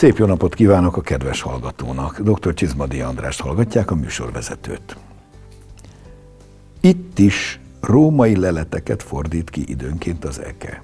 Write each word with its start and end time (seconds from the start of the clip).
Szép 0.00 0.16
jó 0.16 0.26
napot 0.26 0.54
kívánok 0.54 0.96
a 0.96 1.00
kedves 1.00 1.40
hallgatónak. 1.40 2.20
Dr. 2.20 2.54
Csizmadi 2.54 3.00
Andrást 3.00 3.40
hallgatják, 3.40 3.90
a 3.90 3.94
műsorvezetőt. 3.94 4.96
Itt 6.80 7.18
is 7.18 7.60
római 7.80 8.36
leleteket 8.36 9.02
fordít 9.02 9.50
ki 9.50 9.64
időnként 9.66 10.24
az 10.24 10.40
eke. 10.40 10.82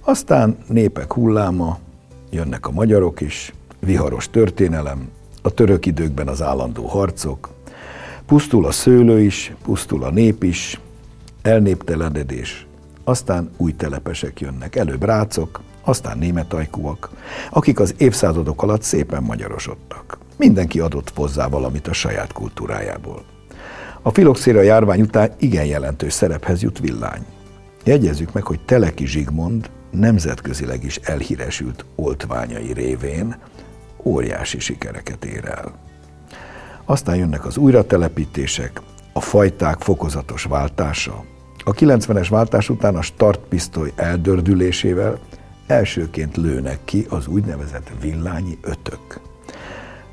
Aztán 0.00 0.58
népek 0.66 1.12
hulláma, 1.12 1.78
jönnek 2.30 2.66
a 2.66 2.70
magyarok 2.70 3.20
is, 3.20 3.52
viharos 3.78 4.30
történelem, 4.30 5.10
a 5.42 5.50
török 5.50 5.86
időkben 5.86 6.28
az 6.28 6.42
állandó 6.42 6.86
harcok, 6.86 7.50
pusztul 8.26 8.66
a 8.66 8.70
szőlő 8.70 9.20
is, 9.20 9.54
pusztul 9.62 10.04
a 10.04 10.10
nép 10.10 10.42
is, 10.42 10.80
elnéptelenedés, 11.42 12.66
aztán 13.04 13.50
új 13.56 13.72
telepesek 13.72 14.40
jönnek, 14.40 14.76
előbb 14.76 15.02
rácok, 15.02 15.60
aztán 15.84 16.18
németajkúak, 16.18 17.10
akik 17.50 17.80
az 17.80 17.94
évszázadok 17.98 18.62
alatt 18.62 18.82
szépen 18.82 19.22
magyarosodtak. 19.22 20.18
Mindenki 20.36 20.80
adott 20.80 21.12
hozzá 21.14 21.48
valamit 21.48 21.86
a 21.86 21.92
saját 21.92 22.32
kultúrájából. 22.32 23.24
A 24.02 24.10
filoxéra 24.10 24.62
járvány 24.62 25.00
után 25.00 25.30
igen 25.38 25.64
jelentős 25.64 26.12
szerephez 26.12 26.62
jut 26.62 26.78
villány. 26.78 27.24
Jegyezzük 27.84 28.32
meg, 28.32 28.44
hogy 28.44 28.60
Teleki 28.64 29.06
Zsigmond 29.06 29.70
nemzetközileg 29.90 30.84
is 30.84 30.96
elhíresült 30.96 31.84
oltványai 31.94 32.72
révén 32.72 33.36
óriási 34.02 34.58
sikereket 34.58 35.24
ér 35.24 35.44
el. 35.44 35.74
Aztán 36.84 37.16
jönnek 37.16 37.44
az 37.46 37.56
újratelepítések, 37.56 38.80
a 39.12 39.20
fajták 39.20 39.80
fokozatos 39.80 40.44
váltása. 40.44 41.24
A 41.70 41.72
90-es 41.72 42.26
váltás 42.30 42.68
után 42.68 42.96
a 42.96 43.02
startpisztoly 43.02 43.92
eldördülésével 43.96 45.18
elsőként 45.66 46.36
lőnek 46.36 46.78
ki 46.84 47.06
az 47.08 47.26
úgynevezett 47.26 47.90
villányi 48.00 48.58
ötök. 48.62 49.20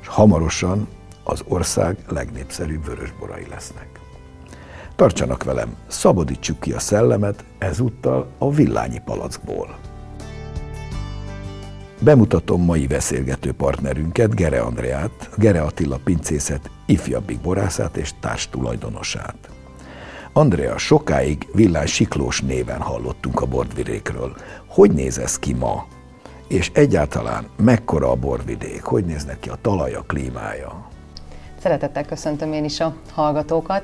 És 0.00 0.06
hamarosan 0.06 0.88
az 1.24 1.42
ország 1.48 1.96
legnépszerűbb 2.08 2.84
vörösborai 2.84 3.46
lesznek. 3.50 3.88
Tartsanak 4.96 5.44
velem, 5.44 5.76
szabadítsuk 5.86 6.60
ki 6.60 6.72
a 6.72 6.78
szellemet 6.78 7.44
ezúttal 7.58 8.28
a 8.38 8.52
villányi 8.52 9.00
palackból. 9.04 9.78
Bemutatom 12.00 12.64
mai 12.64 12.86
beszélgető 12.86 13.52
partnerünket, 13.52 14.34
Gere 14.34 14.60
Andreát, 14.60 15.30
Gere 15.36 15.60
Attila 15.60 15.98
pincészet 16.04 16.70
ifjabbik 16.86 17.40
borászát 17.40 17.96
és 17.96 18.12
társtulajdonosát. 18.20 19.48
Andrea, 20.38 20.78
sokáig 20.78 21.48
Villán 21.52 21.86
Siklós 21.86 22.40
néven 22.40 22.80
hallottunk 22.80 23.40
a 23.40 23.46
bordvidékről. 23.46 24.36
Hogy 24.66 24.90
néz 24.90 25.18
ez 25.18 25.38
ki 25.38 25.52
ma? 25.52 25.86
És 26.48 26.70
egyáltalán 26.74 27.46
mekkora 27.56 28.10
a 28.10 28.14
borvidék? 28.14 28.82
Hogy 28.82 29.04
néznek 29.04 29.40
ki 29.40 29.48
a 29.48 29.58
talaj, 29.62 29.94
a 29.94 30.02
klímája? 30.06 30.87
Szeretettel 31.68 32.04
köszöntöm 32.04 32.52
én 32.52 32.64
is 32.64 32.80
a 32.80 32.94
hallgatókat. 33.14 33.82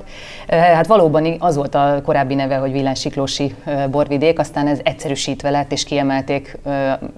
Hát 0.49 0.87
valóban 0.87 1.37
az 1.39 1.57
volt 1.57 1.75
a 1.75 2.01
korábbi 2.05 2.35
neve, 2.35 2.57
hogy 2.57 2.73
Villánsiklósi 2.73 3.55
borvidék, 3.91 4.39
aztán 4.39 4.67
ez 4.67 4.79
egyszerűsítve 4.83 5.51
lett, 5.51 5.73
és 5.73 5.85
kiemelték 5.85 6.59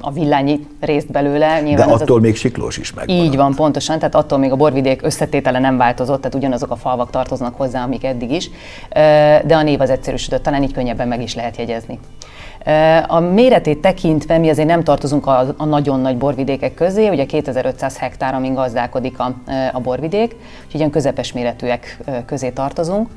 a 0.00 0.12
villányi 0.12 0.67
részt 0.81 1.11
belőle. 1.11 1.61
Nyilván 1.61 1.89
De 1.89 1.95
attól 1.95 2.17
az... 2.17 2.23
még 2.23 2.36
Siklós 2.36 2.78
is 2.78 2.92
megvan. 2.92 3.17
Így 3.17 3.36
van, 3.36 3.55
pontosan, 3.55 3.98
tehát 3.98 4.14
attól 4.14 4.39
még 4.39 4.53
a 4.53 4.56
borvidék 4.56 5.03
összetétele 5.03 5.58
nem 5.58 5.77
változott, 5.77 6.19
tehát 6.19 6.34
ugyanazok 6.34 6.70
a 6.70 6.77
falvak 6.77 7.11
tartoznak 7.11 7.56
hozzá, 7.56 7.83
amik 7.83 8.05
eddig 8.05 8.30
is, 8.30 8.51
de 9.45 9.56
a 9.56 9.62
név 9.62 9.80
az 9.80 9.91
egyszerűsödött, 9.91 10.42
talán 10.42 10.62
így 10.62 10.73
könnyebben 10.73 11.08
meg 11.08 11.23
is 11.23 11.35
lehet 11.35 11.57
jegyezni. 11.57 11.98
A 13.06 13.20
méretét 13.20 13.80
tekintve 13.80 14.38
mi 14.38 14.48
azért 14.48 14.68
nem 14.68 14.82
tartozunk 14.82 15.27
a, 15.27 15.54
a 15.56 15.64
nagyon 15.64 16.00
nagy 16.00 16.16
borvidékek 16.16 16.74
közé, 16.74 17.08
ugye 17.08 17.24
2500 17.24 17.98
hektár, 17.98 18.34
amin 18.34 18.54
gazdálkodik 18.54 19.18
a, 19.18 19.34
a 19.72 19.80
borvidék, 19.80 20.36
úgyhogy 20.64 20.80
ilyen 20.80 20.90
közepes 20.90 21.32
méretűek 21.32 21.98
közé 22.27 22.50
tartozunk. 22.50 23.08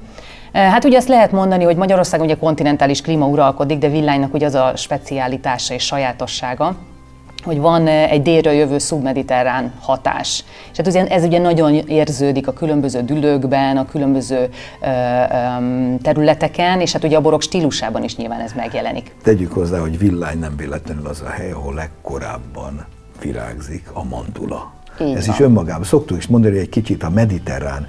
Hát 0.54 0.86
ugye 0.86 0.98
azt 0.98 1.08
lehet 1.08 1.32
mondani, 1.32 1.64
hogy 1.64 1.76
Magyarországon 1.76 2.26
ugye 2.26 2.36
kontinentális 2.36 3.02
klíma 3.02 3.26
uralkodik, 3.26 3.78
de 3.78 3.90
villánynak 3.90 4.34
ugye 4.34 4.46
az 4.46 4.56
a 4.56 4.72
speciálitása 4.76 5.74
és 5.74 5.84
sajátossága, 5.84 6.76
hogy 7.50 7.60
van 7.60 7.88
egy 7.88 8.22
délről 8.22 8.54
jövő 8.54 8.78
szubmediterrán 8.78 9.74
hatás. 9.80 10.44
És 10.72 10.78
hát 10.78 10.88
ugye 10.88 11.08
ez 11.08 11.24
ugye 11.24 11.40
nagyon 11.40 11.74
érződik 11.74 12.48
a 12.48 12.54
különböző 12.54 13.02
dülőkben, 13.02 13.78
a 13.78 13.86
különböző 13.86 14.50
ö, 14.82 14.88
ö, 14.88 15.96
területeken, 16.02 16.82
és 16.82 16.92
hát 16.92 17.04
ugye 17.04 17.18
a 17.18 17.22
borok 17.22 17.42
stílusában 17.42 18.04
is 18.04 18.16
nyilván 18.16 18.40
ez 18.40 18.52
megjelenik. 18.56 19.16
Tegyük 19.24 19.52
hozzá, 19.52 19.80
hogy 19.80 19.98
Villány 19.98 20.40
nem 20.40 20.56
véletlenül 20.58 21.08
az 21.08 21.22
a 21.22 21.30
hely, 21.30 21.52
ahol 21.52 21.74
legkorábban 21.74 22.86
virágzik 23.22 23.90
a 23.94 24.04
mandula. 24.04 24.72
Így 25.02 25.16
ez 25.16 25.26
van. 25.26 25.36
is 25.36 25.42
önmagában. 25.42 25.84
Szoktuk 25.84 26.18
is 26.18 26.28
mondani, 26.28 26.54
hogy 26.54 26.64
egy 26.64 26.70
kicsit 26.70 27.04
a 27.04 27.10
mediterrán 27.10 27.88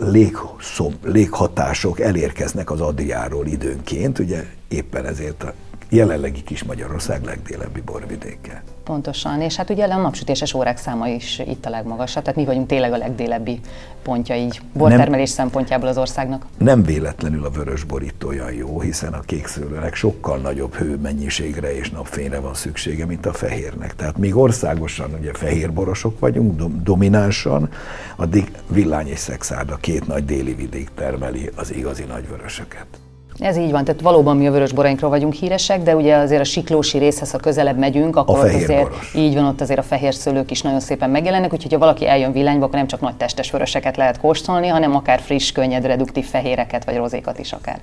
légszom, 0.00 0.94
léghatások 1.04 2.00
elérkeznek 2.00 2.70
az 2.70 2.80
Adriáról 2.80 3.46
időnként, 3.46 4.18
ugye 4.18 4.44
éppen 4.68 5.06
ezért 5.06 5.42
a 5.42 5.52
jelenlegi 5.90 6.42
kis 6.42 6.62
Magyarország 6.64 7.24
legdélebbi 7.24 7.80
borvidéke. 7.80 8.62
Pontosan, 8.84 9.40
és 9.40 9.56
hát 9.56 9.70
ugye 9.70 9.84
a 9.84 9.96
napsütéses 9.96 10.54
órák 10.54 10.76
száma 10.76 11.08
is 11.08 11.38
itt 11.38 11.66
a 11.66 11.70
legmagasabb, 11.70 12.22
tehát 12.22 12.38
mi 12.38 12.44
vagyunk 12.44 12.66
tényleg 12.66 12.92
a 12.92 12.96
legdélebbi 12.96 13.60
pontja 14.02 14.34
így 14.34 14.60
bortermelés 14.72 15.28
nem, 15.28 15.36
szempontjából 15.36 15.88
az 15.88 15.98
országnak. 15.98 16.46
Nem 16.58 16.82
véletlenül 16.82 17.44
a 17.44 17.50
vörösbor 17.50 18.02
itt 18.02 18.26
olyan 18.26 18.52
jó, 18.52 18.80
hiszen 18.80 19.12
a 19.12 19.20
kékszőlőnek 19.20 19.94
sokkal 19.94 20.38
nagyobb 20.38 20.74
hőmennyiségre 20.74 21.76
és 21.76 21.90
napfényre 21.90 22.40
van 22.40 22.54
szüksége, 22.54 23.06
mint 23.06 23.26
a 23.26 23.32
fehérnek. 23.32 23.96
Tehát 23.96 24.18
még 24.18 24.36
országosan 24.36 25.14
ugye 25.20 25.32
fehérborosok 25.34 26.18
vagyunk, 26.18 26.56
dom- 26.56 26.82
dominánsan, 26.82 27.68
addig 28.16 28.50
villány 28.68 29.08
és 29.08 29.18
szexárda 29.18 29.76
két 29.76 30.06
nagy 30.06 30.24
déli 30.24 30.54
vidék 30.54 30.88
termeli 30.94 31.50
az 31.54 31.74
igazi 31.74 32.04
nagyvörösöket. 32.04 32.99
Ez 33.40 33.56
így 33.56 33.70
van, 33.70 33.84
tehát 33.84 34.00
valóban 34.00 34.36
mi 34.36 34.46
a 34.46 34.50
vörös 34.50 34.72
borainkról 34.72 35.10
vagyunk 35.10 35.32
híresek, 35.32 35.82
de 35.82 35.96
ugye 35.96 36.16
azért 36.16 36.40
a 36.40 36.44
siklósi 36.44 36.98
részhez, 36.98 37.30
ha 37.30 37.38
közelebb 37.38 37.78
megyünk, 37.78 38.16
akkor 38.16 38.38
a 38.38 38.40
ott 38.40 38.54
azért 38.54 38.82
boros. 38.82 39.14
így 39.14 39.34
van, 39.34 39.44
ott 39.44 39.60
azért 39.60 39.78
a 39.78 39.82
fehér 39.82 40.14
szőlők 40.14 40.50
is 40.50 40.62
nagyon 40.62 40.80
szépen 40.80 41.10
megjelennek, 41.10 41.52
úgyhogy 41.52 41.72
ha 41.72 41.78
valaki 41.78 42.08
eljön 42.08 42.32
villányba, 42.32 42.64
akkor 42.64 42.78
nem 42.78 42.86
csak 42.86 43.00
nagy 43.00 43.16
testes 43.16 43.50
vöröseket 43.50 43.96
lehet 43.96 44.20
kóstolni, 44.20 44.66
hanem 44.66 44.94
akár 44.94 45.20
friss, 45.20 45.52
könnyed, 45.52 45.84
reduktív 45.84 46.24
fehéreket 46.24 46.84
vagy 46.84 46.96
rozékat 46.96 47.38
is 47.38 47.52
akár. 47.52 47.80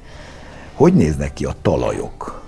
Hogy 0.76 0.94
néznek 0.94 1.34
ki 1.34 1.46
a 1.46 1.54
talajok? 1.62 2.47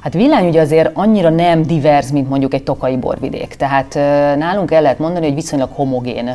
Hát 0.00 0.12
Villány 0.12 0.48
ugye 0.48 0.60
azért 0.60 0.90
annyira 0.94 1.30
nem 1.30 1.62
divers, 1.62 2.10
mint 2.10 2.28
mondjuk 2.28 2.54
egy 2.54 2.62
tokai 2.62 2.96
borvidék. 2.96 3.54
Tehát 3.54 3.94
nálunk 4.38 4.70
el 4.70 4.82
lehet 4.82 4.98
mondani, 4.98 5.26
hogy 5.26 5.34
viszonylag 5.34 5.68
homogén 5.72 6.28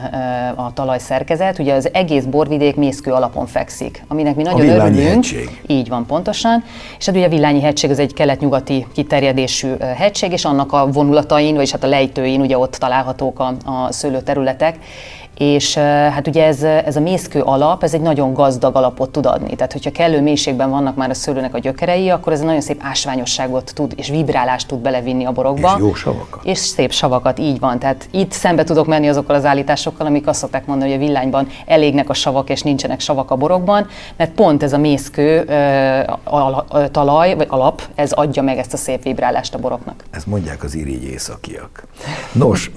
a 0.55 0.73
talajszerkezet. 0.73 1.59
Ugye 1.59 1.73
az 1.73 1.89
egész 1.93 2.23
borvidék 2.23 2.75
mészkő 2.75 3.11
alapon 3.11 3.45
fekszik, 3.45 4.03
aminek 4.07 4.35
mi 4.35 4.43
nagyon 4.43 4.69
a 4.69 4.73
örülünk. 4.73 5.07
Hegység. 5.07 5.61
Így 5.67 5.89
van, 5.89 6.05
pontosan. 6.05 6.63
És 6.97 7.05
hát 7.05 7.15
ugye 7.15 7.25
a 7.25 7.29
Villányi 7.29 7.61
hegység 7.61 7.89
az 7.89 7.99
egy 7.99 8.13
kelet-nyugati 8.13 8.87
kiterjedésű 8.93 9.73
hegység, 9.95 10.31
és 10.31 10.45
annak 10.45 10.73
a 10.73 10.87
vonulatain, 10.91 11.53
vagyis 11.55 11.71
hát 11.71 11.83
a 11.83 11.87
lejtőin 11.87 12.41
ugye 12.41 12.57
ott 12.57 12.75
találhatók 12.75 13.39
a, 13.39 13.53
a 13.65 13.91
szőlőterületek 13.91 14.75
és 15.37 15.75
hát 15.75 16.27
ugye 16.27 16.45
ez, 16.45 16.63
ez 16.63 16.95
a 16.95 16.99
mészkő 16.99 17.41
alap, 17.41 17.83
ez 17.83 17.93
egy 17.93 18.01
nagyon 18.01 18.33
gazdag 18.33 18.75
alapot 18.75 19.09
tud 19.09 19.25
adni. 19.25 19.55
Tehát, 19.55 19.73
hogyha 19.73 19.91
kellő 19.91 20.21
mélységben 20.21 20.69
vannak 20.69 20.95
már 20.95 21.09
a 21.09 21.13
szőlőnek 21.13 21.53
a 21.53 21.59
gyökerei, 21.59 22.09
akkor 22.09 22.33
ez 22.33 22.39
egy 22.39 22.45
nagyon 22.45 22.61
szép 22.61 22.81
ásványosságot 22.83 23.71
tud, 23.75 23.93
és 23.95 24.09
vibrálást 24.09 24.67
tud 24.67 24.79
belevinni 24.79 25.25
a 25.25 25.31
borokba. 25.31 25.73
És 25.75 25.79
jó 25.79 25.93
savakat. 25.93 26.43
És 26.43 26.57
szép 26.57 26.91
savakat, 26.91 27.39
így 27.39 27.59
van. 27.59 27.79
Tehát 27.79 28.07
itt 28.11 28.31
szembe 28.31 28.63
tudok 28.63 28.87
menni 28.87 29.07
azokkal 29.07 29.35
az 29.35 29.45
állításokkal, 29.45 30.05
amik 30.05 30.27
azt 30.27 30.39
szokták 30.39 30.65
mondani, 30.65 30.91
hogy 30.91 31.01
a 31.01 31.05
villányban 31.05 31.47
elégnek 31.65 32.09
a 32.09 32.13
savak, 32.13 32.49
és 32.49 32.61
nincsenek 32.61 32.99
savak 32.99 33.31
a 33.31 33.35
borokban, 33.35 33.87
mert 34.17 34.31
pont 34.31 34.63
ez 34.63 34.73
a 34.73 34.77
mészkő 34.77 35.45
talaj, 36.91 37.35
vagy 37.35 37.47
alap, 37.49 37.81
ez 37.95 38.11
adja 38.11 38.41
meg 38.41 38.57
ezt 38.57 38.73
a 38.73 38.77
szép 38.77 39.03
vibrálást 39.03 39.53
a 39.53 39.59
boroknak. 39.59 40.03
Ezt 40.11 40.27
mondják 40.27 40.63
az 40.63 40.75
irigy 40.75 41.03
északiak. 41.03 41.87
Nos, 42.31 42.71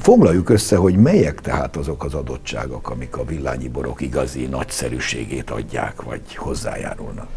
foglaljuk 0.00 0.48
össze, 0.48 0.76
hogy 0.76 0.96
melyek 0.96 1.40
tehát 1.40 1.76
azok 1.76 2.01
azok 2.02 2.20
az 2.20 2.30
adottságok, 2.30 2.90
amik 2.90 3.16
a 3.16 3.24
villányi 3.24 3.68
borok 3.68 4.00
igazi 4.00 4.46
nagyszerűségét 4.46 5.50
adják, 5.50 6.02
vagy 6.02 6.36
hozzájárulnak? 6.36 7.28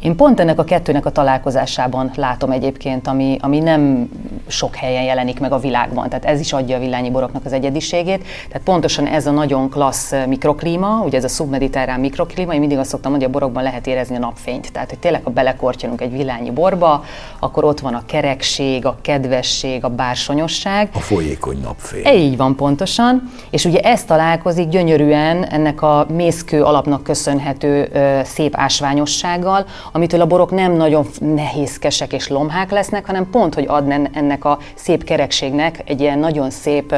Én 0.00 0.16
pont 0.16 0.40
ennek 0.40 0.58
a 0.58 0.64
kettőnek 0.64 1.06
a 1.06 1.10
találkozásában 1.10 2.10
látom 2.14 2.50
egyébként, 2.50 3.06
ami, 3.06 3.36
ami 3.40 3.58
nem 3.58 4.08
sok 4.46 4.76
helyen 4.76 5.02
jelenik 5.02 5.40
meg 5.40 5.52
a 5.52 5.58
világban. 5.58 6.08
Tehát 6.08 6.24
ez 6.24 6.40
is 6.40 6.52
adja 6.52 6.76
a 6.76 6.80
villányi 6.80 7.10
boroknak 7.10 7.44
az 7.44 7.52
egyediségét. 7.52 8.24
Tehát 8.48 8.62
pontosan 8.64 9.06
ez 9.06 9.26
a 9.26 9.30
nagyon 9.30 9.70
klassz 9.70 10.12
mikroklíma, 10.26 11.02
ugye 11.04 11.16
ez 11.16 11.24
a 11.24 11.28
szubmediterrán 11.28 12.00
mikroklíma, 12.00 12.54
én 12.54 12.60
mindig 12.60 12.78
azt 12.78 12.88
szoktam 12.88 13.10
mondani, 13.10 13.32
hogy 13.32 13.40
a 13.40 13.46
borokban 13.46 13.62
lehet 13.62 13.86
érezni 13.86 14.16
a 14.16 14.18
napfényt. 14.18 14.72
Tehát, 14.72 14.88
hogy 14.88 14.98
tényleg, 14.98 15.24
ha 15.24 15.30
belekortyolunk 15.30 16.00
egy 16.00 16.12
villányi 16.12 16.50
borba, 16.50 17.04
akkor 17.38 17.64
ott 17.64 17.80
van 17.80 17.94
a 17.94 18.02
kerekség, 18.06 18.86
a 18.86 18.96
kedvesség, 19.02 19.84
a 19.84 19.88
bársonyosság. 19.88 20.88
A 20.92 20.98
folyékony 20.98 21.60
napfény. 21.62 22.02
E, 22.04 22.14
így 22.14 22.36
van 22.36 22.56
pontosan. 22.56 23.32
És 23.50 23.64
ugye 23.64 23.80
ez 23.80 24.04
találkozik 24.04 24.68
gyönyörűen 24.68 25.44
ennek 25.44 25.82
a 25.82 26.06
mészkő 26.08 26.62
alapnak 26.62 27.02
köszönhető 27.02 27.88
szép 28.24 28.56
ásványossággal, 28.56 29.66
amitől 29.92 30.20
a 30.20 30.26
borok 30.26 30.50
nem 30.50 30.72
nagyon 30.72 31.06
nehézkesek 31.20 32.12
és 32.12 32.28
lomhák 32.28 32.70
lesznek, 32.70 33.06
hanem 33.06 33.30
pont, 33.30 33.54
hogy 33.54 33.64
ad 33.68 33.92
ennek 34.12 34.33
a 34.40 34.58
szép 34.74 35.04
kerekségnek 35.04 35.82
egy 35.84 36.00
ilyen 36.00 36.18
nagyon 36.18 36.50
szép 36.50 36.94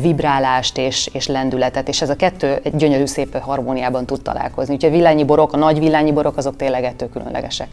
vibrálást 0.00 0.78
és, 0.78 1.10
és 1.12 1.26
lendületet, 1.26 1.88
és 1.88 2.02
ez 2.02 2.10
a 2.10 2.16
kettő 2.16 2.60
egy 2.62 2.76
gyönyörű 2.76 3.06
szép 3.06 3.38
harmóniában 3.38 4.06
tud 4.06 4.22
találkozni. 4.22 4.74
Úgyhogy 4.74 4.90
a 4.90 4.94
villányi 4.94 5.24
borok, 5.24 5.52
a 5.52 5.56
nagy 5.56 5.78
villányi 5.78 6.12
borok, 6.12 6.36
azok 6.36 6.56
tényleg 6.56 6.84
ettől 6.84 7.08
különlegesek. 7.08 7.68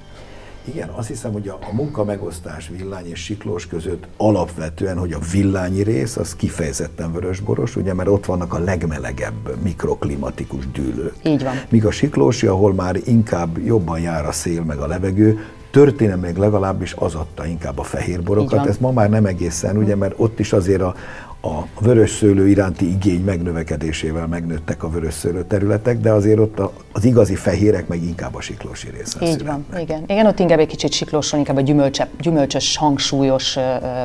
Igen, 0.68 0.90
azt 0.90 1.08
hiszem, 1.08 1.32
hogy 1.32 1.48
a, 1.48 1.58
a 1.70 1.76
munka 1.76 2.04
megosztás 2.04 2.72
villány 2.78 3.10
és 3.10 3.20
siklós 3.20 3.68
között 3.68 4.08
alapvetően, 4.18 4.98
hogy 4.98 5.12
a 5.12 5.20
villányi 5.32 5.84
rész 5.84 6.18
az 6.18 6.36
kifejezetten 6.36 7.12
vörösboros, 7.12 7.76
ugye, 7.76 7.94
mert 7.94 8.10
ott 8.10 8.26
vannak 8.26 8.54
a 8.54 8.60
legmelegebb 8.60 9.64
mikroklimatikus 9.64 10.72
dűlők. 10.72 11.14
Így 11.24 11.44
van. 11.44 11.62
Míg 11.70 11.86
a 11.86 11.92
siklósi, 11.92 12.48
ahol 12.48 12.74
már 12.74 12.96
inkább 13.06 13.58
jobban 13.66 14.00
jár 14.00 14.26
a 14.26 14.32
szél 14.32 14.64
meg 14.64 14.78
a 14.78 14.88
levegő, 14.88 15.46
történelmileg 15.76 16.38
legalábbis 16.38 16.94
az 16.94 17.16
adta 17.16 17.46
inkább 17.46 17.80
a 17.80 17.84
fehér 17.84 18.24
borokat. 18.24 18.68
Ez 18.68 18.78
ma 18.78 18.92
már 18.92 19.10
nem 19.10 19.26
egészen, 19.26 19.78
ugye, 19.78 19.96
mert 19.96 20.14
ott 20.18 20.40
is 20.40 20.54
azért 20.54 20.82
a, 20.82 20.96
a 21.42 21.68
vörös 21.80 22.12
szőlő 22.12 22.48
iránti 22.48 22.90
igény 22.90 23.24
megnövekedésével 23.24 24.28
megnőttek 24.28 24.84
a 24.84 24.90
vörös 24.90 25.14
szőlő 25.14 25.44
területek, 25.44 26.00
de 26.00 26.12
azért 26.12 26.40
ott 26.40 26.62
az 26.92 27.06
igazi 27.06 27.36
fehérek 27.36 27.88
meg 27.88 28.04
inkább 28.04 28.36
a 28.36 28.42
siklósi 28.42 28.90
részen 28.90 29.22
Így 29.22 29.46
van, 29.46 29.66
igen. 29.80 30.04
Igen, 30.08 30.26
ott 30.26 30.40
inkább 30.40 30.60
egy 30.60 30.68
kicsit 30.68 30.92
siklóson, 30.92 31.40
inkább 31.40 31.58
a 31.58 31.62
gyümölcse, 31.62 32.10
gyümölcsös, 32.20 32.78
hangsúlyos 32.78 33.58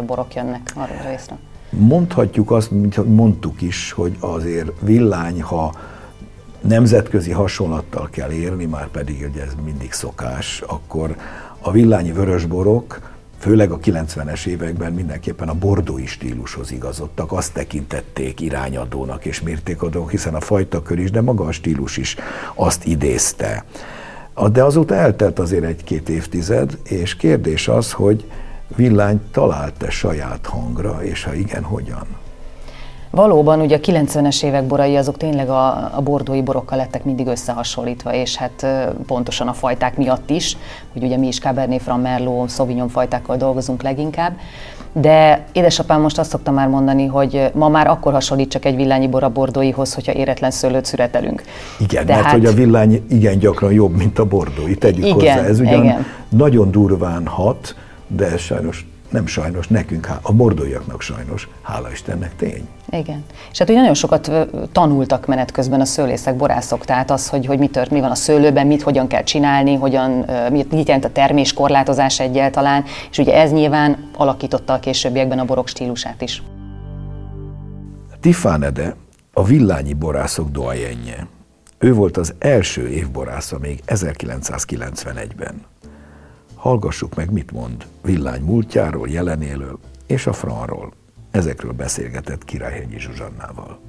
borok 0.07 0.35
jönnek 0.35 0.73
arra 0.75 0.95
a 1.05 1.09
részre. 1.11 1.39
Mondhatjuk 1.71 2.51
azt, 2.51 2.71
mint 2.71 3.15
mondtuk 3.15 3.63
is, 3.63 3.93
hogy 3.93 4.17
azért 4.21 4.71
villány, 4.81 5.43
ha 5.43 5.73
nemzetközi 6.61 7.31
hasonlattal 7.31 8.09
kell 8.11 8.31
érni, 8.31 8.65
már 8.65 8.89
pedig 8.89 9.23
hogy 9.23 9.41
ez 9.41 9.55
mindig 9.65 9.93
szokás, 9.93 10.63
akkor 10.67 11.17
a 11.61 11.71
villányi 11.71 12.13
vörösborok 12.13 13.11
főleg 13.39 13.71
a 13.71 13.79
90-es 13.79 14.47
években 14.47 14.93
mindenképpen 14.93 15.49
a 15.49 15.55
bordói 15.55 16.07
stílushoz 16.07 16.73
igazodtak, 16.73 17.33
azt 17.33 17.53
tekintették 17.53 18.41
irányadónak 18.41 19.25
és 19.25 19.41
mértékadónak, 19.41 20.11
hiszen 20.11 20.35
a 20.35 20.41
fajtakör 20.41 20.99
is, 20.99 21.11
de 21.11 21.21
maga 21.21 21.45
a 21.45 21.53
stílus 21.53 21.97
is 21.97 22.17
azt 22.55 22.85
idézte. 22.85 23.65
De 24.53 24.65
azóta 24.65 24.95
eltelt 24.95 25.39
azért 25.39 25.65
egy-két 25.65 26.09
évtized, 26.09 26.79
és 26.83 27.17
kérdés 27.17 27.69
az, 27.69 27.93
hogy 27.93 28.31
villány 28.77 29.21
talált-e 29.31 29.91
saját 29.91 30.47
hangra, 30.47 31.05
és 31.05 31.25
ha 31.25 31.35
igen, 31.35 31.63
hogyan? 31.63 32.20
Valóban 33.11 33.61
ugye 33.61 33.77
a 33.77 33.81
90-es 33.81 34.45
évek 34.45 34.65
borai 34.65 34.97
azok 34.97 35.17
tényleg 35.17 35.49
a, 35.49 35.91
a 35.97 36.01
bordói 36.03 36.43
borokkal 36.43 36.79
lettek 36.79 37.05
mindig 37.05 37.27
összehasonlítva, 37.27 38.15
és 38.15 38.37
hát 38.37 38.67
pontosan 39.07 39.49
a 39.49 39.53
fajták 39.53 39.97
miatt 39.97 40.31
is, 40.31 40.57
hogy 40.93 41.03
ugye 41.03 41.17
mi 41.17 41.27
is 41.27 41.39
Cabernet 41.39 41.83
Franc, 41.83 42.03
Merlot, 42.03 42.51
Sauvignon 42.51 42.89
fajtákkal 42.89 43.37
dolgozunk 43.37 43.83
leginkább. 43.83 44.37
De 44.93 45.45
édesapám 45.53 46.01
most 46.01 46.19
azt 46.19 46.31
szokta 46.31 46.51
már 46.51 46.69
mondani, 46.69 47.07
hogy 47.07 47.51
ma 47.55 47.69
már 47.69 47.87
akkor 47.87 48.13
hasonlít 48.13 48.51
csak 48.51 48.65
egy 48.65 48.77
villányi 48.77 49.09
bor 49.09 49.23
a 49.23 49.29
bordóihoz, 49.29 49.95
hogyha 49.95 50.13
éretlen 50.13 50.51
szőlőt 50.51 50.85
szüretelünk. 50.85 51.43
Igen, 51.79 52.07
De 52.07 52.13
mert 52.13 52.25
hát... 52.25 52.35
hogy 52.35 52.47
a 52.47 52.53
villány 52.53 53.05
igen 53.09 53.39
gyakran 53.39 53.73
jobb, 53.73 53.97
mint 53.97 54.19
a 54.19 54.25
bordói, 54.25 54.75
tegyük 54.75 55.05
igen, 55.05 55.15
hozzá. 55.15 55.49
Ez 55.49 55.61
ugyan 55.61 55.85
igen. 55.85 56.07
nagyon 56.29 56.71
durván 56.71 57.27
hat, 57.27 57.75
de 58.07 58.37
sajnos 58.37 58.87
nem 59.11 59.27
sajnos, 59.27 59.69
nekünk, 59.69 60.09
a 60.23 60.33
bordóiaknak 60.33 61.01
sajnos, 61.01 61.49
hála 61.63 61.91
Istennek 61.91 62.37
tény. 62.37 62.69
Igen. 62.91 63.25
És 63.51 63.59
hát 63.59 63.69
ugye 63.69 63.79
nagyon 63.79 63.95
sokat 63.95 64.31
tanultak 64.73 65.27
menet 65.27 65.51
közben 65.51 65.81
a 65.81 65.85
szőlészek, 65.85 66.37
borászok, 66.37 66.85
tehát 66.85 67.11
az, 67.11 67.29
hogy, 67.29 67.47
hogy 67.47 67.59
mi 67.59 67.69
tört, 67.69 67.91
mi 67.91 68.01
van 68.01 68.11
a 68.11 68.15
szőlőben, 68.15 68.67
mit 68.67 68.83
hogyan 68.83 69.07
kell 69.07 69.23
csinálni, 69.23 69.75
hogyan, 69.75 70.11
mit, 70.51 70.73
mit 70.73 70.87
jelent 70.87 71.05
a 71.05 71.13
terméskorlátozás 71.13 72.21
egyáltalán, 72.21 72.85
és 73.11 73.19
ugye 73.19 73.35
ez 73.35 73.53
nyilván 73.53 74.09
alakította 74.17 74.73
a 74.73 74.81
későbbiekben 74.81 75.39
a 75.39 75.45
borok 75.45 75.69
stílusát 75.69 76.23
is. 76.23 76.43
Tifánede 78.21 78.97
a 79.33 79.45
villányi 79.45 79.93
borászok 79.93 80.51
doajenje. 80.51 81.27
Ő 81.79 81.95
volt 81.95 82.17
az 82.17 82.35
első 82.39 82.89
évborásza 82.89 83.59
még 83.59 83.83
1991-ben. 83.87 85.63
Hallgassuk 86.55 87.15
meg, 87.15 87.33
mit 87.33 87.53
mond 87.53 87.87
Villány 88.03 88.43
múltjáról, 88.43 89.09
jelenéről 89.09 89.79
és 90.07 90.27
a 90.27 90.33
Franról. 90.33 90.93
Ezekről 91.31 91.73
beszélgetett 91.73 92.45
Királyhegyi 92.45 92.99
Zsuzsannával. 92.99 93.81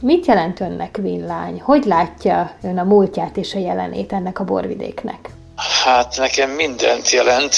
Mit 0.00 0.26
jelent 0.26 0.60
önnek 0.60 0.96
villány? 0.96 1.60
Hogy 1.60 1.84
látja 1.84 2.56
ön 2.62 2.78
a 2.78 2.84
múltját 2.84 3.36
és 3.36 3.54
a 3.54 3.58
jelenét 3.58 4.12
ennek 4.12 4.38
a 4.38 4.44
borvidéknek? 4.44 5.30
Hát 5.84 6.16
nekem 6.16 6.50
mindent 6.50 7.10
jelent. 7.10 7.54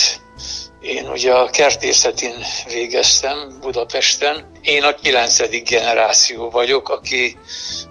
Én 0.80 1.08
ugye 1.08 1.32
a 1.32 1.50
kertészetén 1.50 2.34
végeztem 2.68 3.58
Budapesten. 3.60 4.44
Én 4.62 4.82
a 4.82 4.94
kilencedik 4.94 5.68
generáció 5.68 6.50
vagyok, 6.50 6.88
aki, 6.88 7.36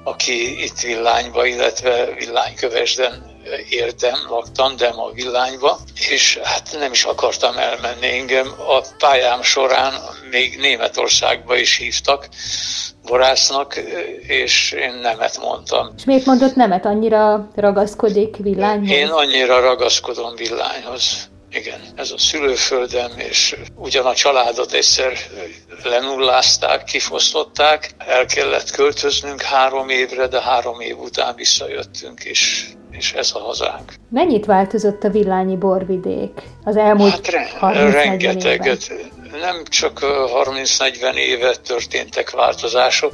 aki 0.04 0.64
itt 0.64 0.80
Villányba, 0.80 1.46
illetve 1.46 2.14
Villánykövesden 2.18 3.35
éltem, 3.70 4.16
laktam, 4.30 4.76
de 4.76 4.88
a 4.88 5.12
villányba, 5.12 5.78
és 6.10 6.40
hát 6.44 6.76
nem 6.80 6.92
is 6.92 7.04
akartam 7.04 7.58
elmenni. 7.58 8.08
Engem 8.08 8.48
a 8.58 8.82
pályám 8.98 9.42
során 9.42 9.94
még 10.32 10.58
Németországba 10.58 11.56
is 11.56 11.78
hívtak 11.78 12.28
borásznak, 13.06 13.76
és 14.28 14.72
én 14.72 14.94
nemet 14.94 15.38
mondtam. 15.42 15.94
És 15.98 16.06
miért 16.06 16.26
mondott 16.26 16.56
nemet? 16.56 16.86
Annyira 16.86 17.50
ragaszkodik 17.56 18.36
villányhoz? 18.38 18.90
Én 18.90 19.08
annyira 19.08 19.60
ragaszkodom 19.60 20.36
villányhoz. 20.36 21.30
Igen, 21.52 21.80
ez 21.96 22.12
a 22.12 22.18
szülőföldem, 22.18 23.12
és 23.18 23.56
ugyan 23.76 24.06
a 24.06 24.14
családot 24.14 24.72
egyszer 24.72 25.14
lenullázták, 25.84 26.84
kifosztották, 26.84 27.92
el 27.98 28.26
kellett 28.26 28.72
költöznünk 28.72 29.42
három 29.42 29.90
évre, 29.90 30.28
de 30.28 30.42
három 30.42 30.80
év 30.80 30.98
után 31.00 31.36
visszajöttünk, 31.36 32.24
és 32.24 32.66
és 32.98 33.14
ez 33.14 33.32
a 33.34 33.40
hazánk. 33.40 33.94
Mennyit 34.10 34.46
változott 34.46 35.04
a 35.04 35.10
villányi 35.10 35.58
borvidék 35.58 36.42
az 36.64 36.76
elmúlt 36.78 37.12
hát 37.12 37.28
re- 37.28 37.50
30 37.60 37.94
rengeteget. 37.94 38.88
Évben? 38.90 39.16
Nem 39.40 39.64
csak 39.64 40.00
30-40 40.02 41.14
éve 41.14 41.56
történtek 41.56 42.32
változások, 42.32 43.14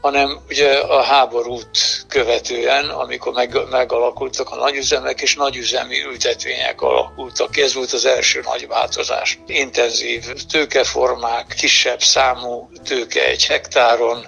hanem 0.00 0.38
ugye 0.48 0.78
a 0.78 1.02
háborút 1.02 2.04
követően, 2.08 2.88
amikor 2.88 3.32
meg, 3.32 3.58
megalakultak 3.70 4.50
a 4.50 4.56
nagyüzemek, 4.56 5.20
és 5.20 5.36
nagyüzemi 5.36 6.02
ültetvények 6.04 6.80
alakultak. 6.80 7.56
Ez 7.56 7.74
volt 7.74 7.92
az 7.92 8.06
első 8.06 8.40
nagy 8.44 8.66
változás. 8.66 9.38
Intenzív 9.46 10.24
tőkeformák, 10.50 11.54
kisebb 11.58 12.00
számú 12.00 12.70
tőke 12.84 13.26
egy 13.26 13.46
hektáron, 13.46 14.26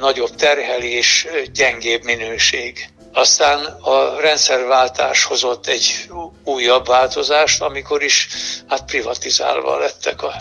nagyobb 0.00 0.34
terhelés, 0.34 1.26
gyengébb 1.52 2.04
minőség. 2.04 2.88
Aztán 3.18 3.64
a 3.64 4.20
rendszerváltás 4.20 5.24
hozott 5.24 5.66
egy 5.66 6.10
újabb 6.44 6.86
változást, 6.86 7.62
amikor 7.62 8.02
is 8.02 8.28
hát 8.68 8.84
privatizálva 8.84 9.78
lettek 9.78 10.22
a, 10.22 10.34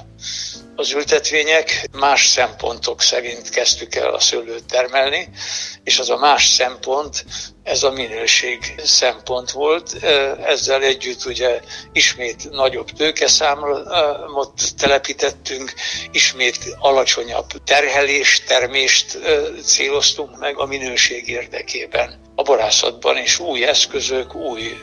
az 0.75 0.91
ültetvények. 0.91 1.87
Más 1.91 2.27
szempontok 2.27 3.01
szerint 3.01 3.49
kezdtük 3.49 3.95
el 3.95 4.13
a 4.13 4.19
szőlőt 4.19 4.65
termelni, 4.65 5.29
és 5.83 5.99
az 5.99 6.09
a 6.09 6.17
más 6.17 6.47
szempont, 6.47 7.25
ez 7.63 7.83
a 7.83 7.91
minőség 7.91 8.75
szempont 8.83 9.51
volt. 9.51 10.03
Ezzel 10.43 10.83
együtt 10.83 11.25
ugye 11.25 11.59
ismét 11.91 12.49
nagyobb 12.49 12.89
tőkeszámot 12.91 14.61
telepítettünk, 14.77 15.73
ismét 16.11 16.75
alacsonyabb 16.79 17.63
terhelés, 17.65 18.43
termést 18.47 19.17
céloztunk 19.63 20.39
meg 20.39 20.57
a 20.57 20.65
minőség 20.65 21.29
érdekében 21.29 22.26
a 22.39 22.43
borászatban 22.43 23.17
is 23.17 23.39
új 23.39 23.65
eszközök, 23.65 24.35
új 24.35 24.77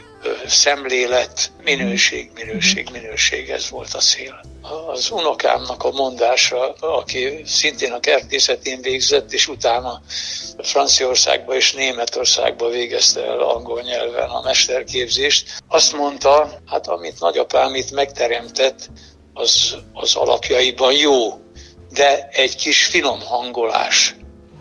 szemlélet, 0.46 1.52
minőség, 1.62 2.30
minőség, 2.34 2.88
minőség, 2.92 3.50
ez 3.50 3.70
volt 3.70 3.94
a 3.94 4.00
szél. 4.00 4.40
Az 4.86 5.10
unokámnak 5.10 5.82
a 5.82 5.90
mondása, 5.90 6.72
aki 6.72 7.42
szintén 7.46 7.92
a 7.92 8.00
kertészetén 8.00 8.80
végzett, 8.82 9.32
és 9.32 9.48
utána 9.48 10.00
Franciaországba 10.58 11.54
és 11.54 11.72
Németországba 11.72 12.68
végezte 12.68 13.24
el 13.24 13.40
angol 13.40 13.80
nyelven 13.80 14.28
a 14.28 14.42
mesterképzést, 14.42 15.62
azt 15.68 15.96
mondta, 15.96 16.60
hát 16.66 16.86
amit 16.86 17.20
nagyapám 17.20 17.74
itt 17.74 17.90
megteremtett, 17.90 18.88
az, 19.34 19.76
az 19.92 20.14
alapjaiban 20.14 20.92
jó, 20.92 21.40
de 21.92 22.28
egy 22.32 22.56
kis 22.56 22.84
finom 22.84 23.20
hangolás 23.20 24.14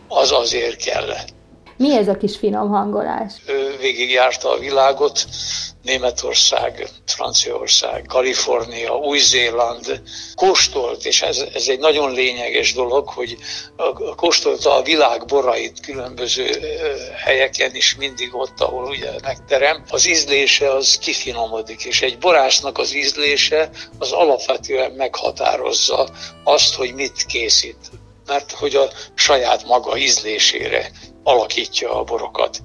az 0.07 0.31
azért 0.31 0.83
kellett. 0.83 1.32
Mi 1.83 1.95
ez 1.95 2.07
a 2.07 2.17
kis 2.17 2.37
finom 2.37 2.69
hangolás? 2.69 3.33
Végigjárta 3.79 4.51
a 4.51 4.57
világot, 4.57 5.25
Németország, 5.81 6.87
Franciaország, 7.05 8.05
Kalifornia, 8.07 8.97
Új-Zéland 8.97 10.01
kóstolt, 10.35 11.05
és 11.05 11.21
ez, 11.21 11.45
ez 11.53 11.67
egy 11.67 11.79
nagyon 11.79 12.11
lényeges 12.11 12.73
dolog, 12.73 13.07
hogy 13.07 13.37
kóstolta 14.15 14.75
a 14.75 14.81
világ 14.81 15.25
borait 15.25 15.79
különböző 15.79 16.49
helyeken 17.25 17.75
is, 17.75 17.95
mindig 17.95 18.35
ott, 18.35 18.59
ahol 18.59 18.85
ugye 18.85 19.11
megterem. 19.23 19.83
Az 19.89 20.07
ízlése 20.07 20.73
az 20.73 20.97
kifinomodik, 20.97 21.85
és 21.85 22.01
egy 22.01 22.17
borásznak 22.17 22.77
az 22.77 22.95
ízlése 22.95 23.69
az 23.97 24.11
alapvetően 24.11 24.91
meghatározza 24.91 26.09
azt, 26.43 26.73
hogy 26.73 26.93
mit 26.93 27.25
készít 27.25 27.91
mert 28.25 28.51
hogy 28.51 28.75
a 28.75 28.89
saját 29.15 29.65
maga 29.65 29.97
ízlésére 29.97 30.91
alakítja 31.23 31.99
a 31.99 32.03
borokat. 32.03 32.57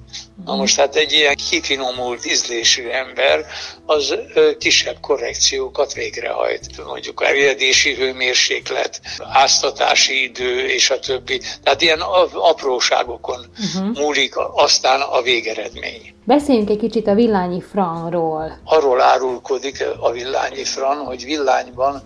Na 0.45 0.55
most 0.55 0.77
hát 0.77 0.95
egy 0.95 1.11
ilyen 1.11 1.35
kifinomult 1.49 2.25
ízlésű 2.25 2.87
ember 2.87 3.45
az 3.85 4.15
kisebb 4.59 4.97
korrekciókat 5.01 5.93
végrehajt. 5.93 6.85
Mondjuk 6.85 7.23
erjedési 7.23 7.93
hőmérséklet, 7.93 9.01
áztatási 9.17 10.23
idő 10.23 10.67
és 10.67 10.89
a 10.89 10.99
többi. 10.99 11.41
Tehát 11.63 11.81
ilyen 11.81 11.99
apróságokon 12.33 13.45
uh-huh. 13.75 13.97
múlik 13.97 14.33
aztán 14.53 15.01
a 15.01 15.21
végeredmény. 15.21 16.13
Beszéljünk 16.25 16.69
egy 16.69 16.77
kicsit 16.77 17.07
a 17.07 17.13
villányi 17.13 17.61
franról. 17.61 18.59
Arról 18.63 19.01
árulkodik 19.01 19.85
a 19.99 20.11
villányi 20.11 20.63
fran, 20.63 20.97
hogy 20.97 21.23
villányban 21.23 22.03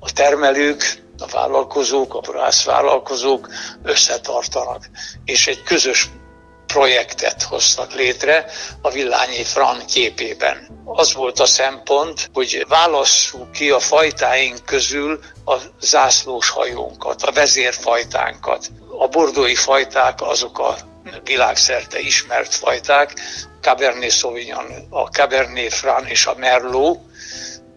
a 0.00 0.12
termelők 0.12 1.02
a 1.20 1.26
vállalkozók, 1.26 2.14
a 2.14 2.20
vállalkozók 2.64 3.48
összetartanak, 3.82 4.90
és 5.24 5.46
egy 5.46 5.62
közös 5.62 6.08
projektet 6.72 7.42
hoztak 7.42 7.92
létre 7.94 8.46
a 8.82 8.90
Villányi 8.90 9.44
Fran 9.44 9.84
képében. 9.86 10.68
Az 10.84 11.14
volt 11.14 11.40
a 11.40 11.46
szempont, 11.46 12.30
hogy 12.32 12.64
válasszuk 12.68 13.52
ki 13.52 13.70
a 13.70 13.78
fajtáink 13.78 14.64
közül 14.64 15.20
a 15.44 15.54
zászlós 15.80 16.50
hajónkat, 16.50 17.22
a 17.22 17.32
vezérfajtánkat. 17.32 18.66
A 18.98 19.08
bordói 19.08 19.54
fajták 19.54 20.20
azok 20.22 20.58
a 20.58 20.76
világszerte 21.24 21.98
ismert 21.98 22.54
fajták, 22.54 23.12
Cabernet 23.60 24.10
Sauvignon, 24.10 24.86
a 24.90 25.00
Cabernet 25.02 25.74
Franc 25.74 26.10
és 26.10 26.26
a 26.26 26.34
Merlot. 26.34 26.98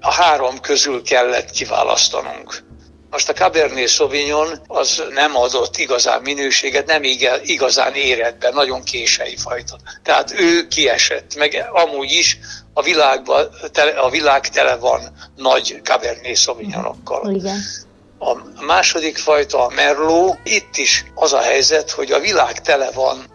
A 0.02 0.12
három 0.14 0.60
közül 0.60 1.04
kellett 1.04 1.52
kiválasztanunk. 1.52 2.64
Most 3.14 3.30
a 3.30 3.34
Cabernet 3.34 3.88
Sauvignon 3.88 4.60
az 4.68 5.04
nem 5.10 5.36
adott 5.36 5.78
igazán 5.78 6.22
minőséget, 6.22 6.86
nem 6.86 7.02
igazán 7.44 7.94
érett 7.94 8.38
be, 8.38 8.50
nagyon 8.50 8.84
kései 8.84 9.36
fajta. 9.36 9.78
Tehát 10.04 10.40
ő 10.40 10.68
kiesett, 10.68 11.36
meg 11.36 11.70
amúgy 11.72 12.12
is 12.12 12.38
a, 12.74 12.82
világban, 12.82 13.50
a 14.02 14.10
világ 14.10 14.48
tele 14.50 14.76
van 14.76 15.02
nagy 15.36 15.80
Cabernet 15.84 16.36
Sauvignonokkal. 16.36 17.36
Igen. 17.36 17.58
A 18.20 18.64
második 18.66 19.18
fajta 19.18 19.66
a 19.66 19.72
Merlot, 19.76 20.38
itt 20.44 20.78
is 20.78 21.06
az 21.16 21.34
a 21.34 21.42
helyzet, 21.42 21.92
hogy 21.92 22.12
a 22.12 22.20
világ 22.20 22.62
tele 22.62 22.92
van 22.92 23.26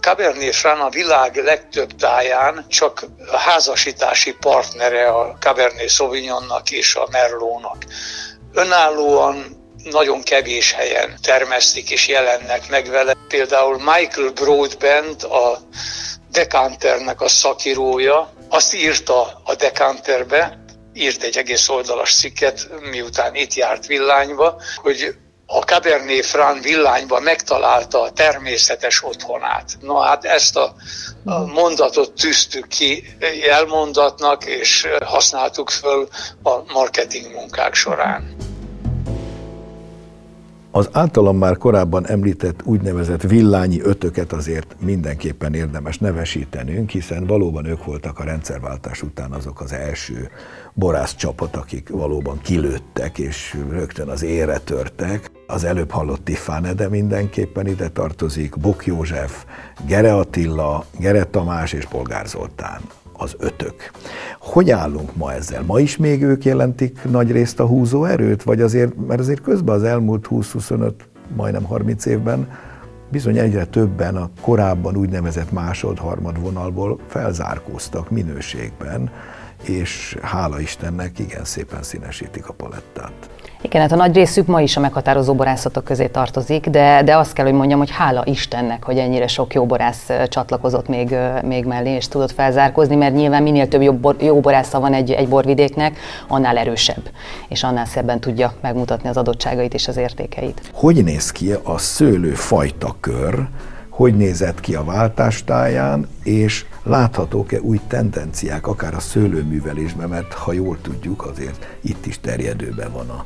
Cabernet 0.00 0.54
Franc 0.54 0.80
a 0.80 0.88
világ 0.88 1.36
legtöbb 1.36 1.96
táján 1.96 2.64
csak 2.68 3.04
házasítási 3.32 4.34
partnere 4.40 5.08
a 5.08 5.36
Cabernet 5.40 5.88
Sauvignonnak 5.88 6.70
és 6.70 6.94
a 6.94 7.08
Merlónak 7.10 7.84
önállóan 8.58 9.56
nagyon 9.84 10.22
kevés 10.22 10.72
helyen 10.72 11.18
termesztik 11.22 11.90
és 11.90 12.08
jelennek 12.08 12.68
meg 12.68 12.90
vele. 12.90 13.16
Például 13.28 13.76
Michael 13.76 14.30
Broadbent, 14.30 15.22
a 15.22 15.58
Decanternek 16.30 17.20
a 17.20 17.28
szakírója, 17.28 18.32
azt 18.48 18.74
írta 18.74 19.40
a 19.44 19.54
Decanterbe, 19.54 20.58
írt 20.94 21.22
egy 21.22 21.36
egész 21.36 21.68
oldalas 21.68 22.14
cikket, 22.14 22.68
miután 22.90 23.34
itt 23.34 23.54
járt 23.54 23.86
villányba, 23.86 24.60
hogy 24.76 25.14
a 25.50 25.58
Cabernet 25.58 26.26
Franc 26.26 26.62
villányba 26.62 27.20
megtalálta 27.20 28.00
a 28.00 28.10
természetes 28.10 29.02
otthonát. 29.02 29.76
Na 29.80 30.00
hát 30.00 30.24
ezt 30.24 30.56
a, 30.56 30.74
a 31.24 31.38
mondatot 31.38 32.12
tűztük 32.12 32.68
ki 32.68 33.16
elmondatnak, 33.50 34.44
és 34.44 34.86
használtuk 35.04 35.70
föl 35.70 36.08
a 36.42 36.72
marketing 36.72 37.32
munkák 37.32 37.74
során. 37.74 38.47
Az 40.70 40.88
általam 40.92 41.36
már 41.36 41.56
korábban 41.56 42.06
említett 42.06 42.62
úgynevezett 42.64 43.22
villányi 43.22 43.80
ötöket 43.80 44.32
azért 44.32 44.76
mindenképpen 44.80 45.54
érdemes 45.54 45.98
nevesítenünk, 45.98 46.90
hiszen 46.90 47.26
valóban 47.26 47.64
ők 47.64 47.84
voltak 47.84 48.18
a 48.18 48.24
rendszerváltás 48.24 49.02
után 49.02 49.32
azok 49.32 49.60
az 49.60 49.72
első 49.72 50.28
borász 50.74 51.14
csapat, 51.14 51.56
akik 51.56 51.88
valóban 51.88 52.40
kilőttek 52.42 53.18
és 53.18 53.58
rögtön 53.70 54.08
az 54.08 54.22
ére 54.22 54.58
törtek. 54.58 55.30
Az 55.46 55.64
előbb 55.64 55.90
hallott 55.90 56.24
Tiffane, 56.24 56.72
de 56.72 56.88
mindenképpen 56.88 57.66
ide 57.66 57.88
tartozik 57.88 58.58
Buk 58.58 58.86
József, 58.86 59.44
Gere 59.86 60.14
Attila, 60.14 60.84
Gere 60.98 61.24
Tamás 61.24 61.72
és 61.72 61.84
Polgár 61.84 62.26
Zoltán 62.26 62.80
az 63.18 63.34
ötök. 63.38 63.74
Hogy 64.40 64.70
állunk 64.70 65.16
ma 65.16 65.32
ezzel? 65.32 65.62
Ma 65.62 65.80
is 65.80 65.96
még 65.96 66.22
ők 66.22 66.44
jelentik 66.44 67.04
nagy 67.10 67.30
részt 67.30 67.60
a 67.60 67.66
húzó 67.66 68.04
erőt, 68.04 68.42
vagy 68.42 68.60
azért, 68.60 69.06
mert 69.06 69.20
azért 69.20 69.40
közben 69.40 69.74
az 69.74 69.82
elmúlt 69.82 70.26
20-25, 70.30 70.92
majdnem 71.36 71.64
30 71.64 72.06
évben 72.06 72.48
bizony 73.10 73.38
egyre 73.38 73.64
többen 73.64 74.16
a 74.16 74.30
korábban 74.40 74.96
úgynevezett 74.96 75.52
másod-harmad 75.52 76.40
vonalból 76.40 76.98
felzárkóztak 77.06 78.10
minőségben, 78.10 79.10
és 79.62 80.16
hála 80.22 80.60
Istennek 80.60 81.18
igen 81.18 81.44
szépen 81.44 81.82
színesítik 81.82 82.48
a 82.48 82.52
palettát. 82.52 83.30
Igen, 83.62 83.80
hát 83.80 83.92
a 83.92 83.96
nagy 83.96 84.14
részük 84.14 84.46
ma 84.46 84.60
is 84.60 84.76
a 84.76 84.80
meghatározó 84.80 85.34
borászatok 85.34 85.84
közé 85.84 86.06
tartozik, 86.06 86.66
de, 86.66 87.02
de 87.02 87.16
azt 87.16 87.32
kell, 87.32 87.44
hogy 87.44 87.54
mondjam, 87.54 87.78
hogy 87.78 87.90
hála 87.90 88.22
Istennek, 88.24 88.84
hogy 88.84 88.98
ennyire 88.98 89.26
sok 89.26 89.54
jó 89.54 89.66
borász 89.66 90.10
csatlakozott 90.28 90.88
még, 90.88 91.16
még 91.42 91.64
mellé, 91.64 91.90
és 91.90 92.08
tudott 92.08 92.32
felzárkózni, 92.32 92.96
mert 92.96 93.14
nyilván 93.14 93.42
minél 93.42 93.68
több 93.68 93.82
jó, 93.82 93.92
bor, 93.92 94.16
jó 94.20 94.40
borásza 94.40 94.80
van 94.80 94.92
egy, 94.92 95.10
egy 95.10 95.28
borvidéknek, 95.28 95.98
annál 96.28 96.56
erősebb, 96.56 97.02
és 97.48 97.62
annál 97.62 97.86
szebben 97.86 98.20
tudja 98.20 98.52
megmutatni 98.60 99.08
az 99.08 99.16
adottságait 99.16 99.74
és 99.74 99.88
az 99.88 99.96
értékeit. 99.96 100.60
Hogy 100.72 101.04
néz 101.04 101.32
ki 101.32 101.52
a 101.62 101.78
szőlő 101.78 102.34
kör, 103.00 103.48
hogy 103.98 104.16
nézett 104.16 104.60
ki 104.60 104.74
a 104.74 104.84
váltástáján, 104.84 106.08
és 106.22 106.64
láthatók-e 106.82 107.60
új 107.60 107.80
tendenciák, 107.88 108.66
akár 108.66 108.94
a 108.94 109.00
szőlőművelésben, 109.00 110.08
mert 110.08 110.32
ha 110.32 110.52
jól 110.52 110.78
tudjuk, 110.82 111.26
azért 111.26 111.66
itt 111.80 112.06
is 112.06 112.20
terjedőben 112.20 112.92
van 112.92 113.08
a 113.08 113.24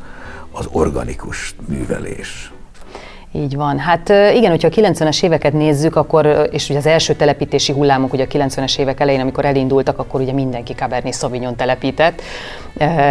az 0.52 0.68
organikus 0.72 1.54
művelés. 1.68 2.52
Így 3.32 3.56
van. 3.56 3.78
Hát 3.78 4.08
igen, 4.08 4.50
hogyha 4.50 4.68
a 4.68 4.70
90-es 4.70 5.22
éveket 5.22 5.52
nézzük, 5.52 5.96
akkor, 5.96 6.48
és 6.50 6.68
ugye 6.68 6.78
az 6.78 6.86
első 6.86 7.14
telepítési 7.14 7.72
hullámok 7.72 8.12
ugye 8.12 8.24
a 8.24 8.26
90-es 8.26 8.78
évek 8.78 9.00
elején, 9.00 9.20
amikor 9.20 9.44
elindultak, 9.44 9.98
akkor 9.98 10.20
ugye 10.20 10.32
mindenki 10.32 10.72
Cabernet 10.72 11.14
Sauvignon 11.14 11.56
telepített 11.56 12.22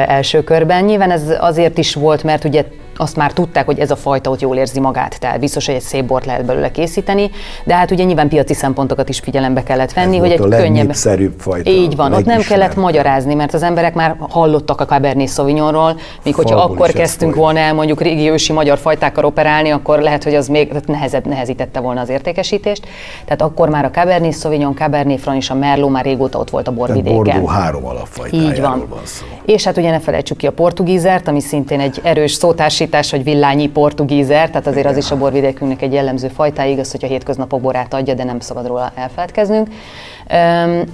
első 0.07 0.43
körben. 0.43 0.83
Nyilván 0.83 1.11
ez 1.11 1.23
azért 1.39 1.77
is 1.77 1.93
volt, 1.93 2.23
mert 2.23 2.43
ugye 2.43 2.65
azt 3.01 3.15
már 3.15 3.33
tudták, 3.33 3.65
hogy 3.65 3.79
ez 3.79 3.91
a 3.91 3.95
fajta 3.95 4.29
ott 4.29 4.41
jól 4.41 4.57
érzi 4.57 4.79
magát, 4.79 5.19
tehát 5.19 5.39
biztos, 5.39 5.65
hogy 5.65 5.75
egy 5.75 5.81
szép 5.81 6.05
bort 6.05 6.25
lehet 6.25 6.45
belőle 6.45 6.71
készíteni, 6.71 7.29
de 7.63 7.75
hát 7.75 7.91
ugye 7.91 8.03
nyilván 8.03 8.27
piaci 8.27 8.53
szempontokat 8.53 9.09
is 9.09 9.19
figyelembe 9.19 9.63
kellett 9.63 9.93
venni, 9.93 10.15
ez 10.15 10.21
hogy 10.21 10.31
egy 10.31 10.39
könnyebb. 10.39 10.93
fajta. 11.37 11.69
Így 11.69 11.95
van, 11.95 12.13
ott 12.13 12.25
nem 12.25 12.41
kellett 12.41 12.75
magyarázni, 12.75 13.33
mert 13.33 13.53
az 13.53 13.63
emberek 13.63 13.93
már 13.93 14.15
hallottak 14.19 14.81
a 14.81 14.85
Cabernet 14.85 15.29
Sauvignonról, 15.29 15.99
míg 16.23 16.35
hogyha 16.35 16.59
akkor 16.61 16.91
kezdtünk 16.91 17.35
volna 17.35 17.59
el 17.59 17.73
mondjuk 17.73 18.01
régi 18.01 18.29
ősi 18.29 18.53
magyar 18.53 18.77
fajtákkal 18.77 19.25
operálni, 19.25 19.69
akkor 19.69 19.99
lehet, 19.99 20.23
hogy 20.23 20.35
az 20.35 20.47
még 20.47 20.73
nehezebb, 20.85 21.25
nehezítette 21.25 21.79
volna 21.79 22.01
az 22.01 22.09
értékesítést. 22.09 22.85
Tehát 23.25 23.41
akkor 23.41 23.69
már 23.69 23.85
a 23.85 23.89
Cabernet 23.89 24.33
Sauvignon, 24.33 24.75
Cabernet 24.75 25.19
Franc 25.19 25.37
és 25.37 25.49
a 25.49 25.55
Merlot 25.55 25.89
már 25.89 26.05
régóta 26.05 26.39
ott 26.39 26.49
volt 26.49 26.67
a 26.67 26.71
borvidéken. 26.71 27.23
Tehát 27.23 27.49
három 27.49 27.85
alapfajtájáról 27.85 28.51
Így 28.51 28.61
van. 28.61 28.85
van 28.89 29.01
szó. 29.03 29.25
És 29.45 29.63
hát 29.63 29.77
ugye 29.77 29.89
ne 29.89 29.99
felejtsük 29.99 30.37
ki 30.37 30.47
a 30.47 30.51
portugízert, 30.51 31.27
ami 31.27 31.41
szintén 31.41 31.79
egy 31.79 31.99
erős 32.03 32.31
szótársi 32.31 32.87
fordítás, 32.91 33.11
hogy 33.11 33.33
villányi 33.33 33.69
portugízer, 33.69 34.49
tehát 34.49 34.67
azért 34.67 34.85
az 34.85 34.97
is 34.97 35.11
a 35.11 35.17
borvidékünknek 35.17 35.81
egy 35.81 35.93
jellemző 35.93 36.27
fajtája, 36.27 36.71
igaz, 36.71 36.91
hogyha 36.91 37.07
hétköznapok 37.07 37.61
borát 37.61 37.93
adja, 37.93 38.13
de 38.13 38.23
nem 38.23 38.39
szabad 38.39 38.67
róla 38.67 38.91
elfeledkeznünk. 38.95 39.67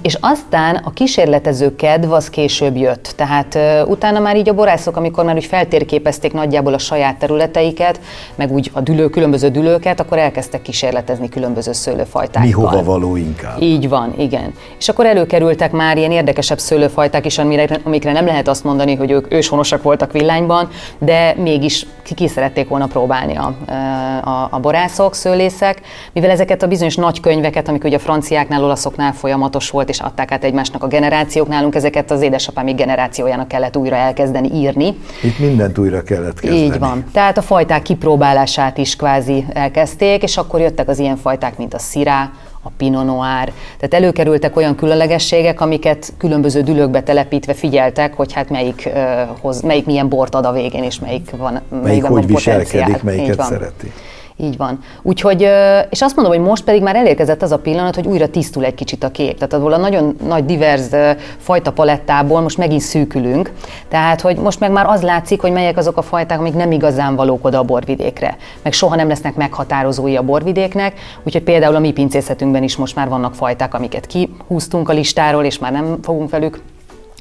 És 0.02 0.16
aztán 0.20 0.80
a 0.84 0.90
kísérletező 0.90 1.76
kedv 1.76 2.12
az 2.12 2.30
később 2.30 2.76
jött. 2.76 3.12
Tehát 3.16 3.58
utána 3.86 4.20
már 4.20 4.36
így 4.36 4.48
a 4.48 4.54
borászok, 4.54 4.96
amikor 4.96 5.24
már 5.24 5.34
úgy 5.34 5.44
feltérképezték 5.44 6.32
nagyjából 6.32 6.74
a 6.74 6.78
saját 6.78 7.16
területeiket, 7.16 8.00
meg 8.34 8.52
úgy 8.52 8.70
a 8.74 8.80
dülő, 8.80 9.08
különböző 9.08 9.48
dülőket, 9.48 10.00
akkor 10.00 10.18
elkezdtek 10.18 10.62
kísérletezni 10.62 11.28
különböző 11.28 11.72
szőlőfajtákkal. 11.72 12.42
Mi 12.42 12.50
hova 12.50 12.82
való 12.82 13.16
inkább. 13.16 13.62
Így 13.62 13.88
van, 13.88 14.14
igen. 14.18 14.54
És 14.78 14.88
akkor 14.88 15.06
előkerültek 15.06 15.72
már 15.72 15.96
ilyen 15.96 16.10
érdekesebb 16.10 16.58
szőlőfajták 16.58 17.26
is, 17.26 17.38
amire, 17.38 17.80
amikre 17.84 18.12
nem 18.12 18.26
lehet 18.26 18.48
azt 18.48 18.64
mondani, 18.64 18.94
hogy 18.94 19.10
ők 19.10 19.32
őshonosak 19.32 19.82
voltak 19.82 20.12
villányban, 20.12 20.68
de 20.98 21.34
mégis 21.36 21.86
ki, 22.14 22.28
szerették 22.28 22.68
volna 22.68 22.86
próbálni 22.86 23.36
a, 23.36 23.54
a, 24.24 24.48
a 24.50 24.58
borászok, 24.60 25.14
szőlészek, 25.14 25.80
mivel 26.12 26.30
ezeket 26.30 26.62
a 26.62 26.66
bizonyos 26.66 26.96
nagy 26.96 27.20
könyveket, 27.20 27.68
amik 27.68 27.84
ugye 27.84 27.96
a 27.96 28.00
franciáknál, 28.00 28.64
olaszoknál 28.64 29.12
folyamatos 29.28 29.70
volt, 29.70 29.88
és 29.88 30.00
adták 30.00 30.32
át 30.32 30.44
egymásnak 30.44 30.82
a 30.82 30.86
generációk, 30.86 31.48
nálunk 31.48 31.74
ezeket 31.74 32.10
az 32.10 32.20
édesapám 32.20 32.66
generációjának 32.66 33.48
kellett 33.48 33.76
újra 33.76 33.96
elkezdeni 33.96 34.50
írni. 34.54 34.98
Itt 35.22 35.38
mindent 35.38 35.78
újra 35.78 36.02
kellett 36.02 36.40
kezdeni. 36.40 36.64
Így 36.64 36.78
van. 36.78 37.04
Tehát 37.12 37.38
a 37.38 37.42
fajták 37.42 37.82
kipróbálását 37.82 38.78
is 38.78 38.96
kvázi 38.96 39.44
elkezdték, 39.52 40.22
és 40.22 40.36
akkor 40.36 40.60
jöttek 40.60 40.88
az 40.88 40.98
ilyen 40.98 41.16
fajták, 41.16 41.58
mint 41.58 41.74
a 41.74 41.78
szirá, 41.78 42.30
a 42.62 42.68
Pinot 42.76 43.04
Noir. 43.04 43.52
Tehát 43.78 43.94
előkerültek 43.94 44.56
olyan 44.56 44.74
különlegességek, 44.74 45.60
amiket 45.60 46.12
különböző 46.18 46.62
dülőkbe 46.62 47.02
telepítve 47.02 47.54
figyeltek, 47.54 48.14
hogy 48.14 48.32
hát 48.32 48.50
melyik, 48.50 48.90
uh, 48.94 49.02
hoz, 49.40 49.60
melyik 49.60 49.86
milyen 49.86 50.08
bort 50.08 50.34
ad 50.34 50.44
a 50.44 50.52
végén, 50.52 50.82
és 50.82 50.98
melyik 50.98 51.30
van 51.36 51.60
Melyik 51.82 52.02
hogy 52.02 52.12
van 52.12 52.26
viselkedik, 52.26 53.02
melyiket 53.02 53.42
szereti. 53.42 53.92
Így 54.40 54.56
van. 54.56 54.78
Úgyhogy, 55.02 55.48
és 55.90 56.02
azt 56.02 56.16
mondom, 56.16 56.34
hogy 56.34 56.44
most 56.44 56.64
pedig 56.64 56.82
már 56.82 56.96
elérkezett 56.96 57.42
az 57.42 57.52
a 57.52 57.58
pillanat, 57.58 57.94
hogy 57.94 58.06
újra 58.06 58.28
tisztul 58.28 58.64
egy 58.64 58.74
kicsit 58.74 59.04
a 59.04 59.10
kép. 59.10 59.34
Tehát 59.34 59.52
abból 59.52 59.72
a 59.72 59.76
nagyon 59.76 60.16
nagy 60.26 60.44
divers 60.44 60.86
fajta 61.38 61.72
palettából 61.72 62.40
most 62.40 62.58
megint 62.58 62.80
szűkülünk. 62.80 63.52
Tehát, 63.88 64.20
hogy 64.20 64.36
most 64.36 64.60
meg 64.60 64.70
már 64.70 64.86
az 64.86 65.02
látszik, 65.02 65.40
hogy 65.40 65.52
melyek 65.52 65.76
azok 65.76 65.96
a 65.96 66.02
fajták, 66.02 66.38
amik 66.38 66.54
nem 66.54 66.72
igazán 66.72 67.16
valók 67.16 67.44
oda 67.44 67.58
a 67.58 67.62
borvidékre. 67.62 68.36
Meg 68.62 68.72
soha 68.72 68.96
nem 68.96 69.08
lesznek 69.08 69.34
meghatározói 69.34 70.16
a 70.16 70.22
borvidéknek. 70.22 71.00
Úgyhogy 71.22 71.42
például 71.42 71.74
a 71.74 71.78
mi 71.78 71.92
pincészetünkben 71.92 72.62
is 72.62 72.76
most 72.76 72.94
már 72.94 73.08
vannak 73.08 73.34
fajták, 73.34 73.74
amiket 73.74 74.06
kihúztunk 74.06 74.88
a 74.88 74.92
listáról, 74.92 75.44
és 75.44 75.58
már 75.58 75.72
nem 75.72 75.98
fogunk 76.02 76.30
velük 76.30 76.60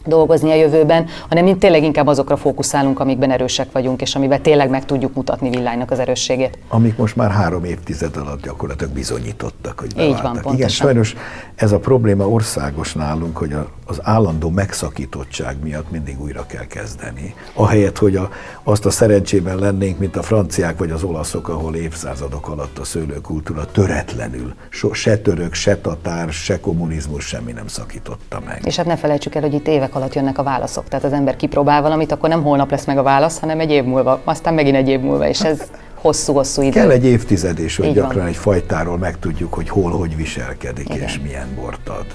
dolgozni 0.07 0.51
a 0.51 0.55
jövőben, 0.55 1.05
hanem 1.29 1.43
mint 1.43 1.59
tényleg 1.59 1.83
inkább 1.83 2.07
azokra 2.07 2.37
fókuszálunk, 2.37 2.99
amikben 2.99 3.31
erősek 3.31 3.71
vagyunk, 3.71 4.01
és 4.01 4.15
amiben 4.15 4.41
tényleg 4.41 4.69
meg 4.69 4.85
tudjuk 4.85 5.13
mutatni 5.13 5.49
villánynak 5.49 5.91
az 5.91 5.99
erősségét. 5.99 6.57
Amik 6.67 6.97
most 6.97 7.15
már 7.15 7.31
három 7.31 7.63
évtized 7.63 8.17
alatt 8.17 8.41
gyakorlatilag 8.43 8.93
bizonyítottak, 8.93 9.79
hogy 9.79 9.93
beváltak. 9.95 10.17
Így 10.17 10.23
van, 10.23 10.31
pontosan. 10.31 10.55
Igen, 10.55 10.69
sajnos 10.69 11.15
ez 11.55 11.71
a 11.71 11.79
probléma 11.79 12.27
országos 12.29 12.93
nálunk, 12.93 13.37
hogy 13.37 13.53
a, 13.53 13.67
az 13.85 13.99
állandó 14.01 14.49
megszakítottság 14.49 15.55
miatt 15.63 15.91
mindig 15.91 16.21
újra 16.21 16.45
kell 16.45 16.65
kezdeni. 16.65 17.33
Ahelyett, 17.53 17.97
hogy 17.97 18.15
a, 18.15 18.29
azt 18.63 18.85
a 18.85 18.89
szerencsében 18.89 19.57
lennénk, 19.57 19.99
mint 19.99 20.15
a 20.15 20.21
franciák 20.21 20.77
vagy 20.77 20.91
az 20.91 21.03
olaszok, 21.03 21.49
ahol 21.49 21.75
évszázadok 21.75 22.47
alatt 22.49 22.77
a 22.77 22.83
szőlőkultúra 22.83 23.65
töretlenül, 23.65 24.53
so, 24.69 24.93
se 24.93 25.17
török, 25.17 25.53
se 25.53 25.77
tatár, 25.77 26.31
se 26.31 26.59
kommunizmus 26.59 27.25
semmi 27.25 27.51
nem 27.51 27.67
szakította 27.67 28.41
meg. 28.45 28.61
És 28.65 28.75
hát 28.75 28.85
ne 28.85 28.95
felejtsük 28.95 29.35
el, 29.35 29.41
hogy 29.41 29.53
itt 29.53 29.67
évek 29.67 29.95
alatt 29.97 30.13
jönnek 30.13 30.37
a 30.37 30.43
válaszok. 30.43 30.87
Tehát 30.87 31.05
az 31.05 31.13
ember 31.13 31.35
kipróbál 31.35 31.81
valamit, 31.81 32.11
akkor 32.11 32.29
nem 32.29 32.43
holnap 32.43 32.71
lesz 32.71 32.85
meg 32.85 32.97
a 32.97 33.03
válasz, 33.03 33.39
hanem 33.39 33.59
egy 33.59 33.71
év 33.71 33.83
múlva, 33.83 34.21
aztán 34.23 34.53
megint 34.53 34.75
egy 34.75 34.89
év 34.89 34.99
múlva, 34.99 35.27
és 35.27 35.41
ez 35.41 35.61
hosszú-hosszú 35.93 36.61
idő. 36.61 36.79
Kell 36.79 36.89
egy 36.89 37.05
évtized 37.05 37.59
is, 37.59 37.77
hogy 37.77 37.93
gyakran 37.93 38.17
van. 38.17 38.27
egy 38.27 38.35
fajtáról 38.35 38.97
megtudjuk, 38.97 39.53
hogy 39.53 39.69
hol, 39.69 39.91
hogy 39.91 40.15
viselkedik, 40.15 40.89
Igen. 40.89 41.01
és 41.01 41.19
milyen 41.23 41.47
bort 41.55 41.89
ad. 41.89 42.05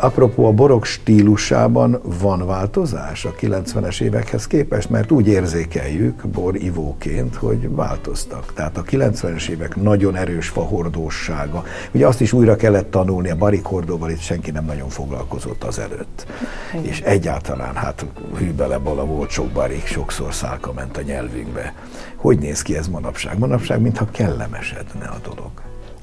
Apropó 0.00 0.46
a 0.46 0.52
borok 0.52 0.84
stílusában 0.84 2.00
van 2.20 2.46
változás 2.46 3.24
a 3.24 3.34
90-es 3.40 4.00
évekhez 4.00 4.46
képest, 4.46 4.90
mert 4.90 5.10
úgy 5.10 5.26
érzékeljük 5.26 6.26
bor 6.26 6.56
ivóként, 6.56 7.34
hogy 7.34 7.74
változtak. 7.74 8.52
Tehát 8.54 8.76
a 8.76 8.82
90-es 8.82 9.48
évek 9.48 9.76
nagyon 9.76 10.16
erős 10.16 10.48
fahordósága. 10.48 11.64
Ugye 11.92 12.06
azt 12.06 12.20
is 12.20 12.32
újra 12.32 12.56
kellett 12.56 12.90
tanulni, 12.90 13.30
a 13.30 13.36
barikhordóval 13.36 14.10
itt 14.10 14.20
senki 14.20 14.50
nem 14.50 14.64
nagyon 14.64 14.88
foglalkozott 14.88 15.64
az 15.64 15.78
előtt. 15.78 16.26
Igen. 16.72 16.84
És 16.84 17.00
egyáltalán, 17.00 17.74
hát 17.74 18.06
hűbele 18.38 18.78
bala 18.78 19.04
volt 19.04 19.30
sok 19.30 19.48
barik, 19.48 19.86
sokszor 19.86 20.34
szálka 20.34 20.72
ment 20.72 20.96
a 20.96 21.02
nyelvünkbe. 21.02 21.74
Hogy 22.16 22.38
néz 22.38 22.62
ki 22.62 22.76
ez 22.76 22.88
manapság? 22.88 23.38
Manapság, 23.38 23.80
mintha 23.80 24.06
kellemesedne 24.10 25.06
a 25.06 25.18
dolog. 25.28 25.50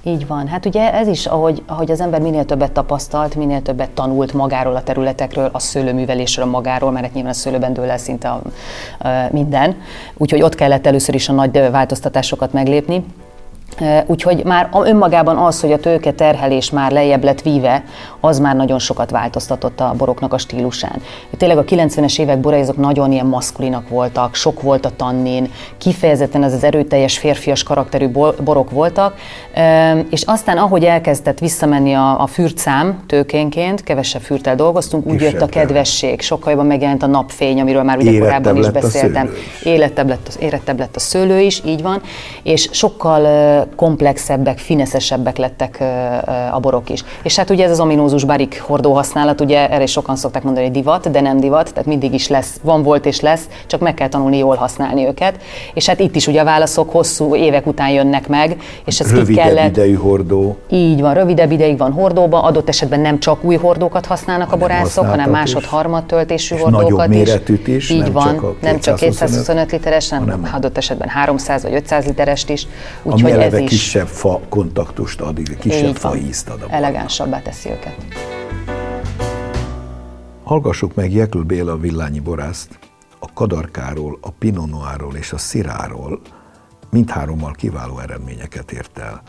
Így 0.03 0.27
van. 0.27 0.47
Hát 0.47 0.65
ugye 0.65 0.93
ez 0.93 1.07
is, 1.07 1.25
ahogy, 1.25 1.63
ahogy 1.65 1.91
az 1.91 2.01
ember 2.01 2.21
minél 2.21 2.45
többet 2.45 2.71
tapasztalt, 2.71 3.35
minél 3.35 3.61
többet 3.61 3.89
tanult 3.89 4.33
magáról 4.33 4.75
a 4.75 4.83
területekről, 4.83 5.49
a 5.51 5.59
szőlőművelésről 5.59 6.45
magáról, 6.45 6.91
mert 6.91 7.05
hát 7.05 7.13
nyilván 7.13 7.31
a 7.31 7.35
szőlőben 7.35 7.73
dől 7.73 7.89
el 7.89 7.97
szinte 7.97 8.29
a, 8.29 8.41
a, 8.99 9.07
minden. 9.31 9.75
Úgyhogy 10.17 10.41
ott 10.41 10.55
kellett 10.55 10.87
először 10.87 11.15
is 11.15 11.29
a 11.29 11.33
nagy 11.33 11.69
változtatásokat 11.71 12.53
meglépni. 12.53 13.03
Úgyhogy 14.05 14.43
már 14.45 14.69
önmagában 14.83 15.37
az, 15.37 15.61
hogy 15.61 15.71
a 15.71 15.79
tőke 15.79 16.11
terhelés 16.11 16.69
már 16.69 16.91
lejjebb 16.91 17.23
lett 17.23 17.41
víve, 17.41 17.83
az 18.19 18.39
már 18.39 18.55
nagyon 18.55 18.79
sokat 18.79 19.11
változtatott 19.11 19.79
a 19.79 19.93
boroknak 19.97 20.33
a 20.33 20.37
stílusán. 20.37 21.01
Tényleg 21.37 21.57
a 21.57 21.63
90-es 21.63 22.19
évek 22.19 22.39
borai 22.39 22.59
azok 22.59 22.77
nagyon 22.77 23.11
ilyen 23.11 23.25
maszkulinak 23.25 23.89
voltak, 23.89 24.35
sok 24.35 24.61
volt 24.61 24.85
a 24.85 24.91
tannin, 24.95 25.51
kifejezetten 25.77 26.43
az 26.43 26.53
az 26.53 26.63
erőteljes 26.63 27.17
férfias 27.17 27.63
karakterű 27.63 28.07
borok 28.43 28.71
voltak, 28.71 29.15
és 30.09 30.21
aztán 30.21 30.57
ahogy 30.57 30.83
elkezdett 30.83 31.39
visszamenni 31.39 31.93
a, 31.93 32.21
a 32.21 32.27
fürtszám 32.27 33.03
tőkénként, 33.07 33.83
kevesebb 33.83 34.21
fürtel 34.21 34.55
dolgoztunk, 34.55 35.05
úgy 35.05 35.11
Kisebb 35.11 35.31
jött 35.31 35.41
a 35.41 35.45
kedvesség, 35.45 36.21
sokkal 36.21 36.51
jobban 36.51 36.67
megjelent 36.67 37.03
a 37.03 37.07
napfény, 37.07 37.61
amiről 37.61 37.83
már 37.83 37.97
ugye 37.97 38.19
korábban 38.19 38.57
is 38.57 38.69
beszéltem. 38.69 39.29
Érettebb 39.63 40.07
lett, 40.07 40.37
érettebb 40.39 40.79
lett 40.79 40.95
a 40.95 40.99
szőlő 40.99 41.39
is, 41.39 41.61
így 41.65 41.81
van, 41.81 42.01
és 42.43 42.69
sokkal 42.71 43.60
komplexebbek, 43.75 44.57
fineszesebbek 44.57 45.37
lettek 45.37 45.83
a 46.51 46.59
borok 46.59 46.89
is. 46.89 47.03
És 47.23 47.35
hát 47.35 47.49
ugye 47.49 47.65
ez 47.65 47.71
az 47.71 47.79
ominózus 47.79 48.23
barik 48.23 48.61
hordó 48.61 48.93
használat, 48.93 49.41
ugye 49.41 49.69
erre 49.69 49.83
is 49.83 49.91
sokan 49.91 50.15
szokták 50.15 50.43
mondani, 50.43 50.65
hogy 50.65 50.75
divat, 50.75 51.11
de 51.11 51.21
nem 51.21 51.39
divat, 51.39 51.69
tehát 51.69 51.85
mindig 51.85 52.13
is 52.13 52.27
lesz, 52.27 52.59
van, 52.63 52.83
volt 52.83 53.05
és 53.05 53.19
lesz, 53.19 53.47
csak 53.67 53.79
meg 53.79 53.93
kell 53.93 54.07
tanulni 54.07 54.37
jól 54.37 54.55
használni 54.55 55.05
őket. 55.05 55.35
És 55.73 55.87
hát 55.87 55.99
itt 55.99 56.15
is 56.15 56.27
ugye 56.27 56.41
a 56.41 56.43
válaszok 56.43 56.91
hosszú 56.91 57.35
évek 57.35 57.67
után 57.67 57.89
jönnek 57.89 58.27
meg, 58.27 58.57
és 58.85 58.99
ez 58.99 59.11
rövidebb 59.11 59.45
kellett, 59.45 59.69
idejű 59.69 59.95
hordó. 59.95 60.57
Így 60.69 61.01
van, 61.01 61.13
rövidebb 61.13 61.51
ideig 61.51 61.77
van 61.77 61.91
hordóba, 61.91 62.43
adott 62.43 62.69
esetben 62.69 62.99
nem 62.99 63.19
csak 63.19 63.43
új 63.43 63.55
hordókat 63.55 64.05
használnak 64.05 64.51
a 64.51 64.57
borászok, 64.57 65.05
hanem 65.05 65.29
másod-harmad 65.29 66.03
töltésű 66.03 66.55
és 66.55 66.61
hordókat 66.61 66.89
nagyobb 66.89 67.09
méretűt 67.09 67.67
is. 67.67 67.89
Így 67.89 68.01
nem 68.01 68.11
van, 68.11 68.35
csak 68.35 68.61
nem 68.61 68.79
csak 68.79 68.95
225 68.95 69.71
literes, 69.71 70.09
hanem, 70.09 70.29
hanem 70.29 70.49
adott 70.53 70.77
esetben 70.77 71.07
300 71.07 71.63
vagy 71.63 71.73
500 71.73 72.05
literest 72.05 72.49
is. 72.49 72.67
Úgyhogy 73.03 73.31
ez 73.31 73.50
is 73.59 73.69
kisebb 73.69 74.07
fa 74.07 74.39
kontaktust 74.49 75.21
ad, 75.21 75.39
kisebb 75.59 75.95
fa 75.95 76.15
ízt 76.15 76.49
ad. 76.49 76.61
A 76.61 76.73
Elegánsabbá 76.73 77.41
teszi 77.41 77.69
őket. 77.69 77.95
Hallgassuk 80.43 80.95
meg 80.95 81.13
Jekl 81.13 81.39
Béla 81.39 81.77
villányi 81.77 82.19
borászt, 82.19 82.79
a 83.19 83.33
kadarkáról, 83.33 84.17
a 84.21 84.29
pinonoáról 84.29 85.15
és 85.15 85.31
a 85.31 85.37
sziráról 85.37 86.21
mindhárommal 86.89 87.51
kiváló 87.51 87.99
eredményeket 87.99 88.71
ért 88.71 88.97
el. 88.97 89.21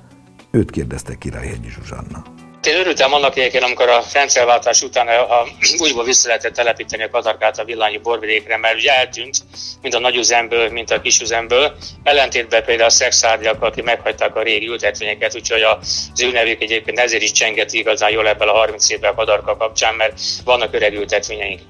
Őt 0.50 0.70
kérdezte 0.70 1.14
Királyhegyi 1.14 1.68
Zsuzsanna. 1.68 2.22
Én 2.66 2.76
örültem 2.76 3.12
annak 3.12 3.36
egyébként, 3.36 3.64
amikor 3.64 3.88
a 3.88 4.02
rendszerváltás 4.12 4.82
után 4.82 5.08
a, 5.08 5.40
a, 5.40 5.46
újból 5.82 6.04
vissza 6.04 6.26
lehetett 6.26 6.54
telepíteni 6.54 7.02
a 7.02 7.10
katarkát 7.10 7.58
a 7.58 7.64
villányi 7.64 7.98
borvidékre, 7.98 8.56
mert 8.56 8.74
ugye 8.74 8.96
eltűnt, 8.96 9.36
mint 9.82 9.94
a 9.94 9.98
nagyüzemből, 9.98 10.68
mint 10.68 10.90
a 10.90 11.00
kisüzemből, 11.00 11.76
ellentétben 12.02 12.64
például 12.64 12.88
a 12.88 12.92
szexárgyak, 12.92 13.62
akik 13.62 13.84
meghagyták 13.84 14.36
a 14.36 14.42
régi 14.42 14.66
ültetvényeket, 14.66 15.34
úgyhogy 15.34 15.62
az 15.62 16.22
ő 16.22 16.30
nevük 16.30 16.62
egyébként 16.62 16.98
ezért 16.98 17.22
is 17.22 17.32
csengeti 17.32 17.78
igazán 17.78 18.10
jól 18.10 18.28
ebből 18.28 18.48
a 18.48 18.52
30 18.52 18.90
évvel 18.90 19.10
a 19.10 19.14
kadarka 19.14 19.56
kapcsán, 19.56 19.94
mert 19.94 20.20
vannak 20.44 20.74
öreg 20.74 20.94
ültetvényeink. 20.94 21.60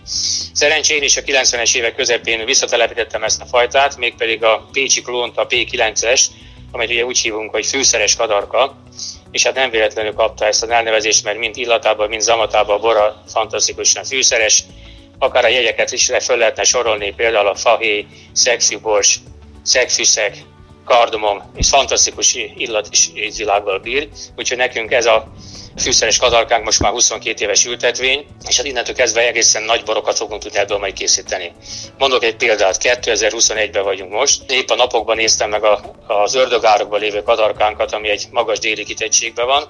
Szerencsére 0.52 1.04
is 1.04 1.16
a 1.16 1.20
90-es 1.20 1.76
évek 1.76 1.94
közepén 1.94 2.44
visszatelepítettem 2.44 3.22
ezt 3.22 3.40
a 3.40 3.46
fajtát, 3.46 3.96
mégpedig 3.96 4.44
a 4.44 4.68
Pécsi 4.72 5.02
klónt, 5.02 5.38
a 5.38 5.46
P9-es, 5.46 6.24
amit 6.72 6.90
ugye 6.90 7.04
úgy 7.04 7.18
hívunk, 7.18 7.50
hogy 7.50 7.66
fűszeres 7.66 8.16
kadarka, 8.16 8.76
és 9.30 9.42
hát 9.42 9.54
nem 9.54 9.70
véletlenül 9.70 10.14
kapta 10.14 10.44
ezt 10.44 10.62
a 10.62 10.72
elnevezést, 10.72 11.24
mert 11.24 11.38
mind 11.38 11.56
illatában, 11.56 12.08
mind 12.08 12.22
zamatában 12.22 12.76
a 12.76 12.80
bora 12.80 13.22
fantasztikusan 13.26 14.04
fűszeres, 14.04 14.64
akár 15.18 15.44
a 15.44 15.48
jegyeket 15.48 15.92
is 15.92 16.08
le 16.08 16.20
föl 16.20 16.36
lehetne 16.36 16.62
sorolni, 16.62 17.14
például 17.14 17.46
a 17.46 17.54
fahéj, 17.54 18.06
szexibors, 18.32 19.20
szegfűszeg, 19.62 20.44
kardamom, 20.84 21.42
és 21.56 21.68
fantasztikus 21.68 22.34
illat 22.56 22.88
is 22.90 23.10
ízvilággal 23.14 23.78
bír, 23.78 24.08
úgyhogy 24.36 24.56
nekünk 24.56 24.92
ez 24.92 25.06
a 25.06 25.32
fűszeres 25.76 26.18
kadarkánk 26.18 26.64
most 26.64 26.80
már 26.80 26.92
22 26.92 27.44
éves 27.44 27.66
ültetvény, 27.66 28.26
és 28.48 28.56
hát 28.56 28.66
innentől 28.66 28.94
kezdve 28.94 29.26
egészen 29.26 29.62
nagy 29.62 29.82
borokat 29.84 30.16
fogunk 30.16 30.42
tudni 30.42 30.58
ebből 30.58 30.78
majd 30.78 30.92
készíteni. 30.92 31.52
Mondok 31.98 32.24
egy 32.24 32.36
példát, 32.36 32.76
2021-ben 32.80 33.82
vagyunk 33.82 34.12
most. 34.12 34.50
Épp 34.50 34.68
a 34.68 34.74
napokban 34.74 35.16
néztem 35.16 35.50
meg 35.50 35.64
a, 35.64 35.80
az 36.06 36.34
ördögárokban 36.34 37.00
lévő 37.00 37.22
kadarkánkat, 37.22 37.92
ami 37.92 38.08
egy 38.08 38.26
magas 38.30 38.58
déli 38.58 38.84
kitettségben 38.84 39.46
van. 39.46 39.68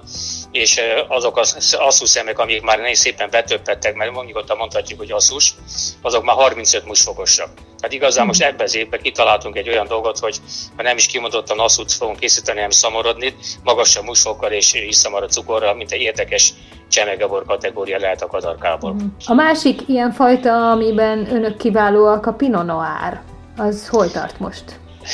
és 0.51 0.81
azok 1.07 1.37
az 1.37 1.75
asszus 1.79 2.09
szemek, 2.09 2.39
amik 2.39 2.61
már 2.61 2.95
szépen 2.95 3.29
betöppettek, 3.29 3.95
mert 3.95 4.25
nyugodtan 4.25 4.57
mondhatjuk, 4.57 4.99
hogy 4.99 5.11
asszus, 5.11 5.53
azok 6.01 6.23
már 6.23 6.35
35 6.35 6.85
musfogosak. 6.85 7.49
Tehát 7.83 7.97
igazán 7.97 8.25
most 8.25 8.41
ebben 8.41 8.65
az 8.65 8.75
évben 8.75 9.01
kitaláltunk 9.01 9.57
egy 9.57 9.69
olyan 9.69 9.87
dolgot, 9.87 10.19
hogy 10.19 10.37
ha 10.75 10.83
nem 10.83 10.97
is 10.97 11.05
kimondottan 11.05 11.59
asszút 11.59 11.91
fogunk 11.91 12.19
készíteni, 12.19 12.57
hanem 12.57 12.71
szamorodni, 12.71 13.35
magasabb 13.63 14.03
musfokkal 14.03 14.51
és 14.51 14.73
iszamara 14.73 15.27
cukorral, 15.27 15.73
mint 15.73 15.91
egy 15.93 16.01
érdekes 16.01 16.53
csemegabor 16.89 17.45
kategória 17.45 17.99
lehet 17.99 18.21
a 18.21 18.27
kadarkából. 18.27 18.95
A 19.25 19.33
másik 19.33 19.81
ilyen 19.87 20.11
fajta, 20.11 20.71
amiben 20.71 21.33
önök 21.33 21.57
kiválóak, 21.57 22.25
a 22.25 22.33
Pinot 22.33 22.65
Noir. 22.65 23.19
Az 23.57 23.87
hol 23.87 24.11
tart 24.11 24.39
most? 24.39 24.63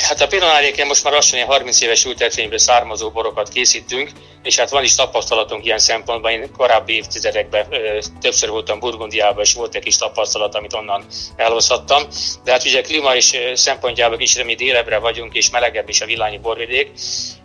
Hát 0.08 0.20
a 0.20 0.26
Pinonáréken 0.26 0.86
most 0.86 1.04
már 1.04 1.12
lassan 1.12 1.46
30 1.46 1.80
éves 1.80 2.04
ültetvényből 2.04 2.58
származó 2.58 3.10
borokat 3.10 3.48
készítünk, 3.48 4.10
és 4.42 4.58
hát 4.58 4.70
van 4.70 4.84
is 4.84 4.94
tapasztalatunk 4.94 5.64
ilyen 5.64 5.78
szempontban. 5.78 6.32
Én 6.32 6.52
korábbi 6.56 6.94
évtizedekben 6.94 7.66
ö, 7.70 7.98
többször 8.20 8.48
voltam 8.48 8.78
Burgundiában, 8.78 9.42
és 9.42 9.54
volt 9.54 9.74
egy 9.74 9.82
kis 9.82 9.96
tapasztalat, 9.96 10.54
amit 10.54 10.74
onnan 10.74 11.04
elhozhattam. 11.36 12.02
De 12.44 12.52
hát 12.52 12.64
ugye 12.64 12.80
klíma 12.80 13.14
és 13.14 13.38
szempontjából 13.54 14.20
is, 14.20 14.42
mi 14.42 14.54
délebbre 14.54 14.98
vagyunk, 14.98 15.34
és 15.34 15.50
melegebb 15.50 15.88
is 15.88 16.00
a 16.00 16.06
villányi 16.06 16.38
borvidék, 16.38 16.90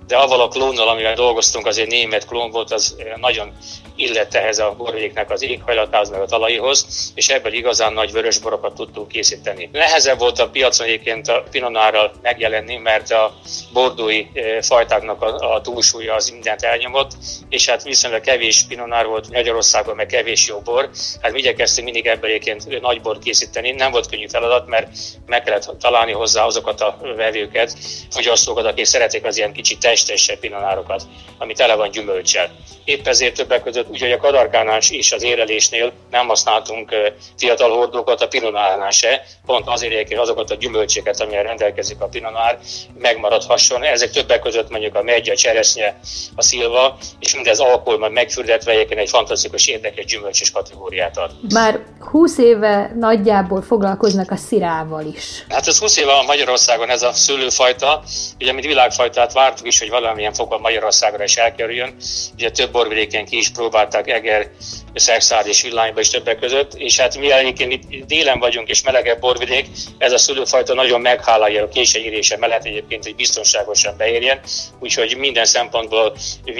de 0.07 0.17
avval 0.17 0.41
a 0.41 0.47
klónnal, 0.47 0.87
amivel 0.87 1.15
dolgoztunk, 1.15 1.65
az 1.65 1.77
egy 1.77 1.87
német 1.87 2.25
klón 2.25 2.51
volt, 2.51 2.71
az 2.71 2.95
nagyon 3.15 3.53
illett 3.95 4.33
ehhez 4.33 4.59
a 4.59 4.73
borvidéknek 4.77 5.31
az 5.31 5.43
éghajlatához, 5.43 6.09
meg 6.09 6.21
a 6.21 6.25
talajhoz, 6.25 7.11
és 7.15 7.29
ebből 7.29 7.53
igazán 7.53 7.93
nagy 7.93 8.11
vörösborokat 8.11 8.73
tudtunk 8.73 9.07
készíteni. 9.07 9.69
Nehezebb 9.71 10.19
volt 10.19 10.39
a 10.39 10.49
piacon 10.49 10.87
egyébként 10.87 11.27
a 11.27 11.43
pinonárral 11.51 12.11
megjelenni, 12.21 12.75
mert 12.75 13.11
a 13.11 13.35
bordói 13.73 14.25
fajtáknak 14.61 15.21
a, 15.21 15.53
a 15.53 15.61
túlsúlya 15.61 16.15
az 16.15 16.29
mindent 16.29 16.63
elnyomott, 16.85 17.11
és 17.49 17.69
hát 17.69 17.83
viszonylag 17.83 18.21
kevés 18.21 18.63
pinonár 18.67 19.05
volt 19.05 19.29
Magyarországon, 19.29 19.95
meg 19.95 20.05
kevés 20.05 20.47
jó 20.47 20.59
bor. 20.59 20.89
Hát 21.21 21.31
mi 21.31 21.39
igyekeztünk 21.39 21.85
mindig 21.85 22.07
ebből 22.07 22.29
egyébként 22.29 22.81
nagy 22.81 23.01
bor 23.01 23.19
készíteni. 23.19 23.71
Nem 23.71 23.91
volt 23.91 24.09
könnyű 24.09 24.27
feladat, 24.27 24.67
mert 24.67 24.87
meg 25.25 25.43
kellett 25.43 25.69
találni 25.79 26.11
hozzá 26.11 26.45
azokat 26.45 26.81
a 26.81 26.97
vevőket, 27.15 27.73
fogyasztókat, 28.09 28.65
akik 28.65 28.85
szeretik 28.85 29.25
az 29.25 29.37
ilyen 29.37 29.53
kicsit 29.53 29.79
testesebb 29.79 30.39
pinonárokat, 30.39 31.03
ami 31.37 31.53
tele 31.53 31.75
van 31.75 31.91
gyümölcsel. 31.91 32.51
Épp 32.85 33.07
ezért 33.07 33.35
többek 33.35 33.63
között 33.63 33.89
úgyhogy 33.89 34.11
a 34.11 34.17
kadarkánál 34.17 34.79
és 34.89 35.11
az 35.11 35.23
érelésnél 35.23 35.91
nem 36.11 36.27
használtunk 36.27 36.95
fiatal 37.37 37.69
hordókat, 37.69 38.21
a 38.21 38.27
pinonárnál 38.27 38.91
se, 38.91 39.25
pont 39.45 39.67
azért 39.67 39.93
egyébként 39.93 40.19
azokat 40.19 40.51
a 40.51 40.55
gyümölcseket, 40.55 41.21
amilyen 41.21 41.43
rendelkezik 41.43 42.01
a 42.01 42.07
pinonár, 42.07 42.59
megmaradhasson. 42.97 43.83
Ezek 43.83 44.09
többek 44.09 44.41
között 44.41 44.69
mondjuk 44.69 44.95
a 44.95 45.03
megy, 45.03 45.29
a 45.29 45.35
cseresznye, 45.35 45.99
a 46.35 46.41
szilva, 46.41 46.74
és 47.19 47.33
mindez 47.33 47.59
alkohol 47.59 47.99
majd 47.99 48.11
megfürdetve 48.11 48.71
egyébként 48.71 48.99
egy 48.99 49.09
fantasztikus 49.09 49.67
érdekes 49.67 50.05
gyümölcsös 50.05 50.51
kategóriát 50.51 51.17
ad. 51.17 51.31
Már 51.53 51.83
20 51.99 52.37
éve 52.37 52.91
nagyjából 52.99 53.61
foglalkoznak 53.61 54.31
a 54.31 54.35
szirával 54.35 55.05
is. 55.05 55.45
Hát 55.49 55.67
ez 55.67 55.79
20 55.79 55.97
éve 55.97 56.11
a 56.11 56.23
Magyarországon 56.23 56.89
ez 56.89 57.01
a 57.01 57.13
szőlőfajta, 57.13 58.03
ugye 58.39 58.53
mint 58.53 58.65
világfajtát 58.65 59.33
vártuk 59.33 59.67
is, 59.67 59.79
hogy 59.79 59.89
valamilyen 59.89 60.33
fokon 60.33 60.61
Magyarországra 60.61 61.23
is 61.23 61.35
elkerüljön. 61.35 61.95
Ugye 62.33 62.49
több 62.49 62.71
borvidéken 62.71 63.25
ki 63.25 63.37
is 63.37 63.49
próbálták 63.49 64.09
Eger, 64.09 64.49
Szexárd 64.95 65.47
és 65.47 65.61
Villányba 65.61 65.99
is 65.99 66.09
többek 66.09 66.39
között, 66.39 66.73
és 66.73 66.99
hát 66.99 67.17
mi 67.17 67.31
egyébként 67.31 67.71
itt 67.71 68.05
délen 68.05 68.39
vagyunk 68.39 68.69
és 68.69 68.83
melegebb 68.83 69.19
borvidék, 69.19 69.67
ez 69.97 70.11
a 70.11 70.17
szülőfajta 70.17 70.73
nagyon 70.73 71.01
meghálálja 71.01 71.63
a 71.63 71.67
későérése 71.67 72.37
mellett 72.37 72.65
egyébként, 72.65 73.03
hogy 73.03 73.15
biztonságosan 73.15 73.97
beérjen, 73.97 74.39
úgyhogy 74.79 75.17
minden 75.17 75.45
szempontból 75.45 76.15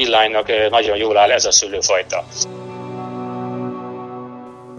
Villánynak 0.06 0.48
nagyon 0.70 0.98
jól 0.98 1.18
áll 1.18 1.32
ez 1.32 1.46
a 1.46 1.52
szülőfajta. 1.52 2.24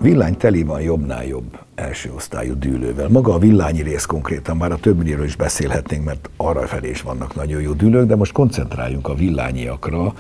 Villány 0.00 0.36
teli 0.36 0.62
van 0.62 0.80
jobbnál 0.80 1.24
jobb 1.24 1.58
első 1.74 2.12
osztályú 2.16 2.58
dűlővel. 2.58 3.08
Maga 3.08 3.34
a 3.34 3.38
villányi 3.38 3.82
rész 3.82 4.04
konkrétan, 4.04 4.56
már 4.56 4.72
a 4.72 4.76
többiről 4.76 5.24
is 5.24 5.36
beszélhetnénk, 5.36 6.04
mert 6.04 6.30
arra 6.36 6.66
felé 6.66 6.88
is 6.88 7.02
vannak 7.02 7.34
nagyon 7.34 7.60
jó 7.60 7.72
dűlők, 7.72 8.06
de 8.06 8.16
most 8.16 8.32
koncentráljunk 8.32 9.08
a 9.08 9.14
villányiakra, 9.14 10.12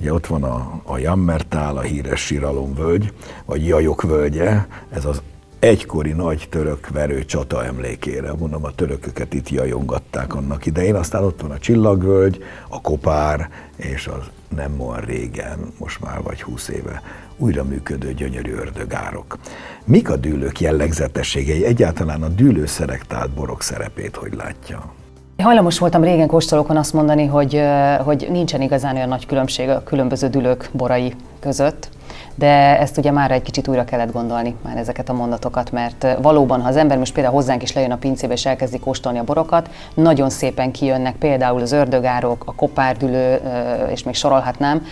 Ugye 0.00 0.12
ott 0.12 0.26
van 0.26 0.42
a, 0.42 0.80
a 0.84 0.98
Jammertál, 0.98 1.76
a 1.76 1.80
híres 1.80 2.20
Siralomvölgy, 2.20 3.12
vagy 3.44 3.66
Jajok 3.66 4.02
völgye, 4.02 4.66
ez 4.90 5.04
az 5.04 5.22
egykori 5.58 6.12
nagy 6.12 6.46
török 6.50 6.88
verő 6.88 7.24
csata 7.24 7.64
emlékére. 7.64 8.32
Mondom, 8.32 8.64
a 8.64 8.74
törököket 8.74 9.34
itt 9.34 9.48
jajongatták 9.48 10.34
annak 10.34 10.66
idején. 10.66 10.94
Aztán 10.94 11.24
ott 11.24 11.40
van 11.40 11.50
a 11.50 11.58
Csillagvölgy, 11.58 12.44
a 12.68 12.80
Kopár, 12.80 13.48
és 13.76 14.06
az 14.06 14.30
nem 14.54 14.80
olyan 14.80 15.00
régen, 15.00 15.58
most 15.78 16.00
már 16.00 16.22
vagy 16.22 16.42
húsz 16.42 16.68
éve, 16.68 17.02
újra 17.36 17.64
működő 17.64 18.14
gyönyörű 18.14 18.52
ördögárok. 18.52 19.38
Mik 19.84 20.10
a 20.10 20.16
dűlők 20.16 20.60
jellegzetességei? 20.60 21.64
Egyáltalán 21.64 22.22
a 22.22 22.28
dűlőszelektált 22.28 23.30
borok 23.30 23.62
szerepét 23.62 24.16
hogy 24.16 24.34
látja? 24.34 24.92
Hajlamos 25.38 25.78
voltam 25.78 26.02
régen 26.02 26.26
kóstolókon 26.26 26.76
azt 26.76 26.92
mondani, 26.92 27.26
hogy, 27.26 27.60
hogy 28.04 28.26
nincsen 28.30 28.62
igazán 28.62 28.96
olyan 28.96 29.08
nagy 29.08 29.26
különbség 29.26 29.68
a 29.68 29.82
különböző 29.82 30.28
dülők 30.28 30.70
borai 30.72 31.14
között 31.40 31.88
de 32.34 32.78
ezt 32.78 32.98
ugye 32.98 33.10
már 33.10 33.30
egy 33.30 33.42
kicsit 33.42 33.68
újra 33.68 33.84
kellett 33.84 34.12
gondolni, 34.12 34.54
már 34.64 34.76
ezeket 34.76 35.08
a 35.08 35.12
mondatokat, 35.12 35.72
mert 35.72 36.06
valóban, 36.22 36.60
ha 36.60 36.68
az 36.68 36.76
ember 36.76 36.98
most 36.98 37.12
például 37.12 37.34
hozzánk 37.34 37.62
is 37.62 37.72
lejön 37.72 37.90
a 37.90 37.96
pincébe 37.96 38.32
és 38.32 38.46
elkezdi 38.46 38.78
kóstolni 38.78 39.18
a 39.18 39.24
borokat, 39.24 39.70
nagyon 39.94 40.30
szépen 40.30 40.70
kijönnek 40.70 41.16
például 41.16 41.60
az 41.60 41.72
ördögárok, 41.72 42.42
a 42.46 42.54
kopárdülő, 42.54 43.40
és 43.90 44.02
még 44.02 44.14
sorolhatnám, 44.14 44.86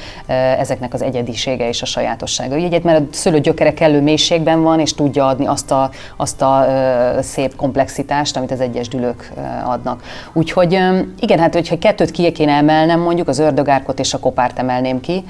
ezeknek 0.58 0.94
az 0.94 1.02
egyedisége 1.02 1.68
és 1.68 1.82
a 1.82 1.86
sajátossága. 1.86 2.56
Ugye, 2.56 2.80
mert 2.82 3.00
a 3.00 3.04
szőlő 3.10 3.40
gyökere 3.40 3.74
kellő 3.74 4.00
mélységben 4.00 4.62
van, 4.62 4.80
és 4.80 4.94
tudja 4.94 5.26
adni 5.26 5.46
azt 5.46 5.70
a, 5.70 5.90
azt 6.16 6.42
a 6.42 6.66
szép 7.20 7.56
komplexitást, 7.56 8.36
amit 8.36 8.50
az 8.50 8.60
egyes 8.60 8.88
dülők 8.88 9.32
adnak. 9.64 10.02
Úgyhogy 10.32 10.72
igen, 11.20 11.38
hát 11.38 11.54
hogyha 11.54 11.78
kettőt 11.78 12.10
ki 12.10 12.32
kéne 12.32 12.52
emelnem, 12.52 13.00
mondjuk 13.00 13.28
az 13.28 13.38
ördögárkot 13.38 13.98
és 13.98 14.14
a 14.14 14.18
kopárt 14.18 14.58
emelném 14.58 15.00
ki. 15.00 15.24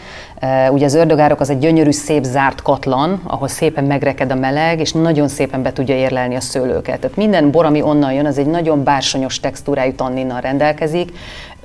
Ugye 0.71 0.85
az 0.85 0.95
ördögárok 0.95 1.41
az 1.41 1.51
egy 1.51 1.59
gyönyörű 1.59 1.91
szép 1.91 2.25
zárt 2.25 2.63
katlan, 2.63 3.21
ahol 3.25 3.49
szépen 3.49 3.85
megreked 3.85 4.31
a 4.31 4.35
meleg, 4.35 4.81
és 4.81 4.93
nagyon 4.93 5.29
szépen 5.29 5.63
be 5.63 5.73
tudja 5.73 5.95
érlelni 5.95 6.35
a 6.35 6.41
szőlőket. 6.41 7.01
Tehát 7.01 7.17
minden 7.17 7.51
bor, 7.51 7.65
ami 7.65 7.83
onnan 7.83 8.13
jön, 8.13 8.27
az 8.27 8.39
egy 8.39 8.47
nagyon 8.47 8.85
bársonyos 8.85 9.41
textúrájú 9.41 9.93
tanninnal 9.95 10.41
rendelkezik, 10.41 11.13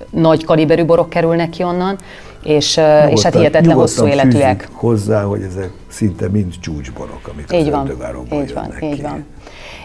nagy 0.10 0.46
kaliberű 0.46 0.86
borok 0.86 1.10
kerülnek 1.10 1.50
ki 1.50 1.64
onnan, 1.64 1.98
és, 2.44 2.76
nyugodtan, 2.76 3.10
és 3.10 3.24
hát 3.24 3.36
hihetetlen 3.36 3.76
hosszú 3.76 4.08
életűek. 4.08 4.68
hozzá, 4.72 5.24
hogy 5.24 5.42
ezek 5.42 5.72
szinte 5.88 6.30
mind 6.30 6.54
csúcsborok, 6.60 7.30
amik 7.34 7.46
így 7.54 7.68
az 7.68 7.70
van, 7.70 7.90
így 8.34 8.54
van, 8.54 8.74
így 8.82 8.96
ki. 8.96 9.02
van. 9.02 9.26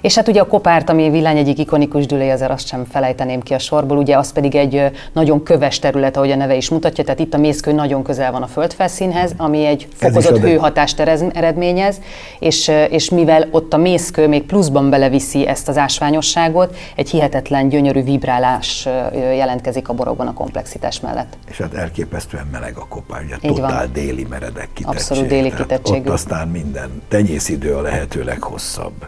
És 0.03 0.15
hát 0.15 0.29
ugye 0.29 0.41
a 0.41 0.47
kopárt, 0.47 0.91
ami 0.91 1.07
a 1.07 1.11
villány 1.11 1.37
egyik 1.37 1.59
ikonikus 1.59 2.07
dülője, 2.07 2.33
azért 2.33 2.51
azt 2.51 2.67
sem 2.67 2.85
felejteném 2.85 3.41
ki 3.41 3.55
a 3.55 3.59
sorból, 3.59 3.97
ugye 3.97 4.17
az 4.17 4.33
pedig 4.33 4.55
egy 4.55 4.91
nagyon 5.13 5.43
köves 5.43 5.79
terület, 5.79 6.17
ahogy 6.17 6.31
a 6.31 6.37
neve 6.37 6.55
is 6.55 6.71
mutatja, 6.71 7.05
tehát 7.05 7.21
itt 7.21 7.35
a 7.35 7.39
mészkő 7.39 7.73
nagyon 7.73 8.03
közel 8.03 8.33
van 8.33 8.43
a 8.43 8.47
földfelszínhez, 8.47 9.33
ami 9.37 9.65
egy 9.65 9.89
fokozott 9.95 10.39
hőhatást 10.39 11.01
eredményez, 11.33 12.01
és, 12.39 12.71
és 12.91 13.11
mivel 13.11 13.49
ott 13.51 13.73
a 13.73 13.77
mészkő 13.77 14.29
még 14.29 14.43
pluszban 14.43 14.91
beleviszi 14.91 15.47
ezt 15.47 15.69
az 15.69 15.77
ásványosságot, 15.77 16.77
egy 16.97 17.11
hihetetlen 17.11 17.69
gyönyörű 17.69 18.03
vibrálás 18.03 18.89
jelentkezik 19.13 19.89
a 19.89 19.93
borokban 19.93 20.27
a 20.27 20.33
komplexitás 20.33 21.01
mellett. 21.01 21.37
És 21.49 21.59
hát 21.59 21.75
elképesztően 21.75 22.47
meleg 22.53 22.77
a 22.77 22.87
kopár, 22.89 23.23
ugye 23.25 23.35
Így 23.41 23.55
totál 23.55 23.79
van. 23.79 23.93
déli 23.93 24.27
meredek 24.31 24.69
kitettség. 24.73 25.01
Abszolút 25.01 25.27
déli 25.27 25.55
kitettség. 25.55 26.07
Ott 26.07 26.09
aztán 26.09 26.49
minden 26.49 27.03
tenyészidő 27.09 27.75
a 27.75 27.81
lehető 27.81 28.25
leghosszabb. 28.25 29.07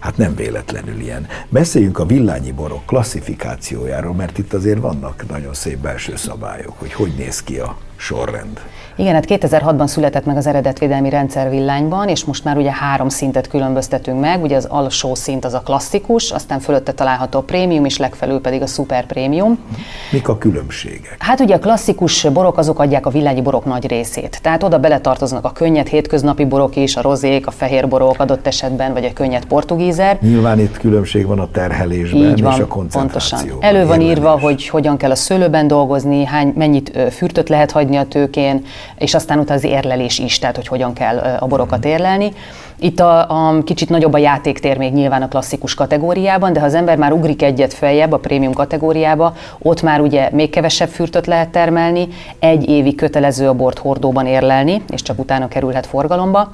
Hát 0.00 0.16
nem 0.16 0.29
véletlenül 0.34 1.00
ilyen. 1.00 1.26
Beszéljünk 1.48 1.98
a 1.98 2.06
villányi 2.06 2.52
borok 2.52 2.86
klasszifikációjáról, 2.86 4.14
mert 4.14 4.38
itt 4.38 4.52
azért 4.52 4.80
vannak 4.80 5.28
nagyon 5.28 5.54
szép 5.54 5.78
belső 5.78 6.16
szabályok, 6.16 6.78
hogy 6.78 6.92
hogy 6.92 7.12
néz 7.16 7.42
ki 7.42 7.58
a 7.58 7.78
sorrend. 7.96 8.60
Igen, 9.00 9.14
hát 9.14 9.24
2006-ban 9.28 9.86
született 9.86 10.24
meg 10.24 10.36
az 10.36 10.46
eredetvédelmi 10.46 11.08
rendszer 11.08 11.50
villányban, 11.50 12.08
és 12.08 12.24
most 12.24 12.44
már 12.44 12.56
ugye 12.56 12.72
három 12.72 13.08
szintet 13.08 13.48
különböztetünk 13.48 14.20
meg. 14.20 14.42
Ugye 14.42 14.56
az 14.56 14.64
alsó 14.64 15.14
szint 15.14 15.44
az 15.44 15.54
a 15.54 15.60
klasszikus, 15.60 16.30
aztán 16.30 16.60
fölötte 16.60 16.92
található 16.92 17.38
a 17.38 17.42
prémium, 17.42 17.84
és 17.84 17.96
legfelül 17.96 18.40
pedig 18.40 18.62
a 18.62 18.66
szuper 18.66 19.06
prémium. 19.06 19.58
Mik 20.12 20.28
a 20.28 20.38
különbségek? 20.38 21.16
Hát 21.18 21.40
ugye 21.40 21.54
a 21.54 21.58
klasszikus 21.58 22.22
borok 22.22 22.58
azok 22.58 22.78
adják 22.78 23.06
a 23.06 23.10
villányi 23.10 23.42
borok 23.42 23.64
nagy 23.64 23.86
részét. 23.86 24.38
Tehát 24.42 24.62
oda 24.62 24.78
beletartoznak 24.78 25.44
a 25.44 25.50
könnyed 25.52 25.86
hétköznapi 25.86 26.44
borok 26.44 26.76
is, 26.76 26.96
a 26.96 27.00
rozék, 27.00 27.46
a 27.46 27.50
fehér 27.50 27.88
borok 27.88 28.14
adott 28.18 28.46
esetben, 28.46 28.92
vagy 28.92 29.04
a 29.04 29.12
könnyed 29.12 29.44
portugíz 29.44 29.68
portugízer. 29.70 30.18
Nyilván 30.20 30.58
itt 30.58 30.78
különbség 30.78 31.26
van 31.26 31.38
a 31.38 31.50
terhelésben 31.50 32.30
Így 32.30 32.42
van, 32.42 32.52
és 32.52 32.58
a 32.58 32.66
koncentrációban. 32.66 33.48
Pontosan. 33.48 33.76
Elő 33.76 33.86
van 33.86 34.00
írva, 34.00 34.40
hogy 34.40 34.68
hogyan 34.68 34.96
kell 34.96 35.10
a 35.10 35.14
szőlőben 35.14 35.66
dolgozni, 35.66 36.24
hány, 36.24 36.52
mennyit 36.56 36.98
fürtöt 37.10 37.48
lehet 37.48 37.70
hagyni 37.70 37.96
a 37.96 38.04
tőkén, 38.04 38.64
és 38.98 39.14
aztán 39.14 39.38
utána 39.38 39.58
az 39.58 39.64
érlelés 39.64 40.18
is, 40.18 40.38
tehát 40.38 40.56
hogy 40.56 40.66
hogyan 40.66 40.92
kell 40.92 41.18
a 41.18 41.46
borokat 41.46 41.84
érlelni. 41.84 42.32
Itt 42.78 43.00
a, 43.00 43.30
a 43.30 43.62
kicsit 43.62 43.88
nagyobb 43.88 44.12
a 44.12 44.18
játéktér 44.18 44.76
még 44.76 44.92
nyilván 44.92 45.22
a 45.22 45.28
klasszikus 45.28 45.74
kategóriában, 45.74 46.52
de 46.52 46.60
ha 46.60 46.66
az 46.66 46.74
ember 46.74 46.96
már 46.96 47.12
ugrik 47.12 47.42
egyet 47.42 47.74
feljebb 47.74 48.12
a 48.12 48.18
prémium 48.18 48.52
kategóriába, 48.52 49.34
ott 49.58 49.82
már 49.82 50.00
ugye 50.00 50.28
még 50.32 50.50
kevesebb 50.50 50.88
fürtöt 50.88 51.26
lehet 51.26 51.48
termelni, 51.48 52.08
egy 52.38 52.68
évi 52.68 52.94
kötelező 52.94 53.48
a 53.48 53.54
bort 53.54 53.78
hordóban 53.78 54.26
érlelni, 54.26 54.82
és 54.88 55.02
csak 55.02 55.18
utána 55.18 55.48
kerülhet 55.48 55.86
forgalomba 55.86 56.50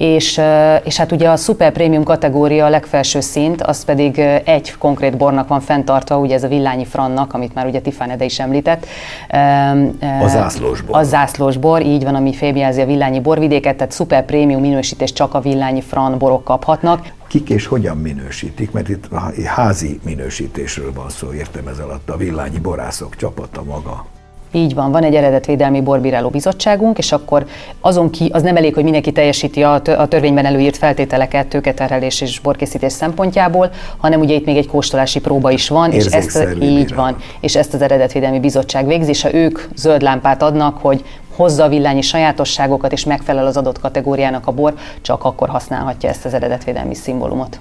és, 0.00 0.40
és 0.82 0.96
hát 0.96 1.12
ugye 1.12 1.28
a 1.28 1.36
super 1.36 1.72
prémium 1.72 2.02
kategória 2.02 2.64
a 2.64 2.68
legfelső 2.68 3.20
szint, 3.20 3.62
az 3.62 3.84
pedig 3.84 4.18
egy 4.44 4.74
konkrét 4.78 5.16
bornak 5.16 5.48
van 5.48 5.60
fenntartva, 5.60 6.18
ugye 6.18 6.34
ez 6.34 6.44
a 6.44 6.48
villányi 6.48 6.84
frannak, 6.84 7.34
amit 7.34 7.54
már 7.54 7.66
ugye 7.66 7.80
Tifán 7.80 8.10
Ede 8.10 8.24
is 8.24 8.38
említett. 8.38 8.86
A 10.22 10.28
zászlós 10.28 10.80
bor. 10.80 10.96
A 10.96 11.02
zászlós 11.02 11.56
bor, 11.56 11.82
így 11.82 12.04
van, 12.04 12.14
ami 12.14 12.32
féljelzi 12.32 12.80
a 12.80 12.86
villányi 12.86 13.20
borvidéket, 13.20 13.76
tehát 13.76 13.92
super 13.92 14.24
prémium 14.24 14.60
minősítés 14.60 15.12
csak 15.12 15.34
a 15.34 15.40
villányi 15.40 15.80
fran 15.80 16.18
borok 16.18 16.44
kaphatnak. 16.44 17.12
Kik 17.28 17.50
és 17.50 17.66
hogyan 17.66 17.96
minősítik, 17.96 18.70
mert 18.70 18.88
itt 18.88 19.08
házi 19.44 20.00
minősítésről 20.04 20.92
van 20.92 21.08
szó, 21.08 21.32
értem 21.32 21.66
ez 21.66 21.78
alatt 21.78 22.10
a 22.10 22.16
villányi 22.16 22.58
borászok 22.58 23.16
csapata 23.16 23.62
maga. 23.62 24.06
Így 24.52 24.74
van, 24.74 24.90
van 24.90 25.02
egy 25.02 25.14
eredetvédelmi 25.14 25.80
borbíráló 25.80 26.28
bizottságunk, 26.28 26.98
és 26.98 27.12
akkor 27.12 27.46
azon 27.80 28.10
ki, 28.10 28.30
az 28.32 28.42
nem 28.42 28.56
elég, 28.56 28.74
hogy 28.74 28.82
mindenki 28.82 29.12
teljesíti 29.12 29.62
a, 29.62 29.82
törvényben 30.08 30.46
előírt 30.46 30.76
feltételeket 30.76 31.46
tőketerhelés 31.46 32.20
és 32.20 32.40
borkészítés 32.40 32.92
szempontjából, 32.92 33.70
hanem 33.96 34.20
ugye 34.20 34.34
itt 34.34 34.44
még 34.44 34.56
egy 34.56 34.66
kóstolási 34.66 35.20
próba 35.20 35.50
is 35.50 35.68
van, 35.68 35.92
és 35.92 36.04
ezt, 36.04 36.46
így 36.62 36.94
van, 36.94 37.16
és 37.40 37.56
ezt 37.56 37.74
az 37.74 37.82
eredetvédelmi 37.82 38.40
bizottság 38.40 38.86
végzi, 38.86 39.10
és 39.10 39.22
ha 39.22 39.34
ők 39.34 39.60
zöld 39.74 40.02
lámpát 40.02 40.42
adnak, 40.42 40.78
hogy 40.78 41.04
hozza 41.36 41.64
a 41.64 41.68
villányi 41.68 42.02
sajátosságokat, 42.02 42.92
és 42.92 43.04
megfelel 43.04 43.46
az 43.46 43.56
adott 43.56 43.80
kategóriának 43.80 44.46
a 44.46 44.52
bor, 44.52 44.74
csak 45.02 45.24
akkor 45.24 45.48
használhatja 45.48 46.08
ezt 46.08 46.24
az 46.24 46.34
eredetvédelmi 46.34 46.94
szimbólumot. 46.94 47.58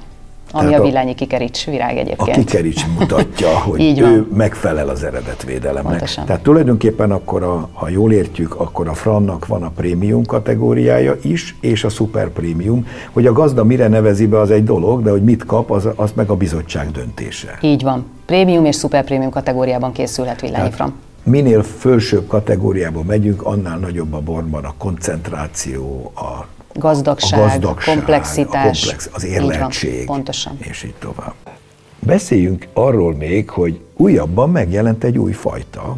Ami 0.52 0.66
Tehát 0.66 0.80
a 0.80 0.84
villányi 0.84 1.16
kikerics 1.16 1.66
virág 1.66 1.98
egyébként. 1.98 2.38
A 2.38 2.40
kikerics 2.40 2.86
mutatja, 3.00 3.58
hogy 3.68 3.80
Így 3.80 4.00
ő 4.00 4.28
megfelel 4.34 4.90
az 4.90 5.04
eredetvédelemnek. 5.04 5.84
Pontosan. 5.84 6.26
Tehát 6.26 6.42
tulajdonképpen 6.42 7.12
akkor, 7.12 7.44
a, 7.44 7.70
ha 7.74 7.90
jól 7.90 8.12
értjük, 8.12 8.56
akkor 8.56 8.88
a 8.88 8.94
Frannak 8.94 9.48
van 9.48 9.64
a 9.64 9.70
prémium 9.70 10.26
kategóriája 10.26 11.16
is, 11.22 11.56
és 11.62 11.84
a 11.84 11.90
super 11.90 12.30
prémium. 12.30 12.88
Hogy 13.12 13.26
a 13.26 13.32
gazda 13.32 13.64
mire 13.64 13.88
nevezi 13.88 14.28
be, 14.28 14.40
az 14.40 14.52
egy 14.52 14.64
dolog, 14.64 15.04
de 15.04 15.10
hogy 15.10 15.24
mit 15.24 15.46
kap, 15.46 15.72
az, 15.72 15.88
az 15.96 16.12
meg 16.16 16.30
a 16.30 16.36
bizottság 16.36 16.92
döntése. 16.92 17.58
Így 17.62 17.84
van. 17.84 18.06
Prémium 18.26 18.66
és 18.66 18.78
super 18.78 19.04
prémium 19.04 19.32
kategóriában 19.32 19.92
készülhet 19.92 20.42
villányi 20.42 20.72
Fran. 20.72 20.94
Minél 21.24 21.64
fölsőbb 21.64 22.28
kategóriába 22.28 23.04
megyünk, 23.04 23.42
annál 23.42 23.78
nagyobb 23.78 24.14
a 24.14 24.20
borban 24.20 24.64
a 24.64 24.74
koncentráció, 24.78 26.12
a 26.16 26.46
gazdagság, 26.80 27.40
a 27.40 27.44
gazdagság 27.44 27.96
komplexitás. 27.96 28.84
A 28.84 28.86
komplex, 28.86 29.10
az 29.14 29.26
érleltség. 29.26 30.08
Van, 30.08 30.16
pontosan. 30.16 30.58
És 30.60 30.84
így 30.84 30.96
tovább. 31.00 31.34
Beszéljünk 32.00 32.68
arról 32.74 33.16
még, 33.16 33.50
hogy 33.50 33.80
újabban 33.98 34.50
megjelent 34.50 35.04
egy 35.04 35.18
új 35.18 35.32
fajta, 35.32 35.98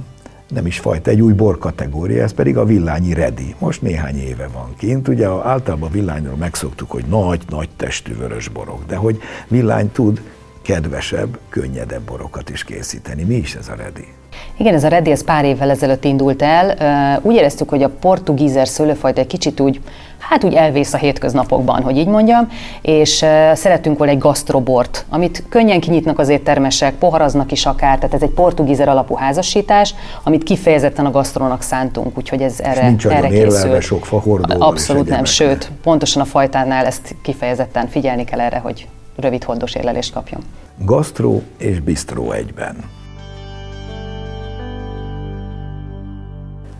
nem 0.53 0.65
is 0.65 0.79
fajta, 0.79 1.09
egy 1.09 1.21
új 1.21 1.33
borkategória, 1.33 2.23
ez 2.23 2.33
pedig 2.33 2.57
a 2.57 2.65
villányi 2.65 3.13
redi. 3.13 3.55
Most 3.59 3.81
néhány 3.81 4.17
éve 4.17 4.49
van 4.53 4.73
kint. 4.77 5.07
Ugye 5.07 5.27
általában 5.27 5.91
villányról 5.91 6.35
megszoktuk, 6.35 6.91
hogy 6.91 7.03
nagy-nagy 7.09 7.69
testű 7.77 8.15
vörös 8.15 8.47
borok, 8.47 8.85
de 8.87 8.95
hogy 8.95 9.21
villány 9.47 9.91
tud 9.91 10.21
kedvesebb, 10.61 11.37
könnyedebb 11.49 12.01
borokat 12.01 12.49
is 12.49 12.63
készíteni. 12.63 13.23
Mi 13.23 13.35
is 13.35 13.55
ez 13.55 13.67
a 13.69 13.75
redi? 13.75 14.07
Igen, 14.57 14.73
ez 14.73 14.83
a 14.83 14.87
Reddi, 14.87 15.11
ez 15.11 15.23
pár 15.23 15.45
évvel 15.45 15.69
ezelőtt 15.69 16.03
indult 16.03 16.41
el. 16.41 17.19
Úgy 17.21 17.35
éreztük, 17.35 17.69
hogy 17.69 17.83
a 17.83 17.89
portugízer 17.89 18.67
szőlőfajta 18.67 19.21
egy 19.21 19.27
kicsit 19.27 19.59
úgy, 19.59 19.81
hát 20.31 20.43
úgy 20.43 20.53
elvész 20.53 20.93
a 20.93 20.97
hétköznapokban, 20.97 21.81
hogy 21.81 21.97
így 21.97 22.07
mondjam, 22.07 22.47
és 22.81 23.25
szeretünk 23.53 23.97
volna 23.97 24.13
egy 24.13 24.19
gasztrobort, 24.19 25.05
amit 25.09 25.43
könnyen 25.49 25.79
kinyitnak 25.79 26.19
az 26.19 26.29
éttermesek, 26.29 26.93
poharaznak 26.93 27.51
is 27.51 27.65
akár, 27.65 27.95
tehát 27.95 28.13
ez 28.13 28.21
egy 28.21 28.29
portugízer 28.29 28.89
alapú 28.89 29.15
házasítás, 29.15 29.95
amit 30.23 30.43
kifejezetten 30.43 31.05
a 31.05 31.11
gasztrónak 31.11 31.61
szántunk, 31.61 32.17
úgyhogy 32.17 32.41
ez 32.41 32.59
erre, 32.59 32.87
nincs 32.87 33.07
erre 33.07 33.27
készül. 33.27 33.79
sok 33.79 34.05
fahordó. 34.05 34.65
Abszolút 34.65 35.09
nem, 35.09 35.25
sőt, 35.25 35.71
pontosan 35.83 36.21
a 36.21 36.25
fajtánál 36.25 36.85
ezt 36.85 37.15
kifejezetten 37.21 37.87
figyelni 37.87 38.23
kell 38.23 38.39
erre, 38.39 38.57
hogy 38.57 38.87
rövid 39.15 39.43
hordos 39.43 39.75
érlelést 39.75 40.13
kapjon. 40.13 40.41
Gasztró 40.77 41.41
és 41.57 41.79
bistró 41.79 42.31
egyben. 42.31 42.75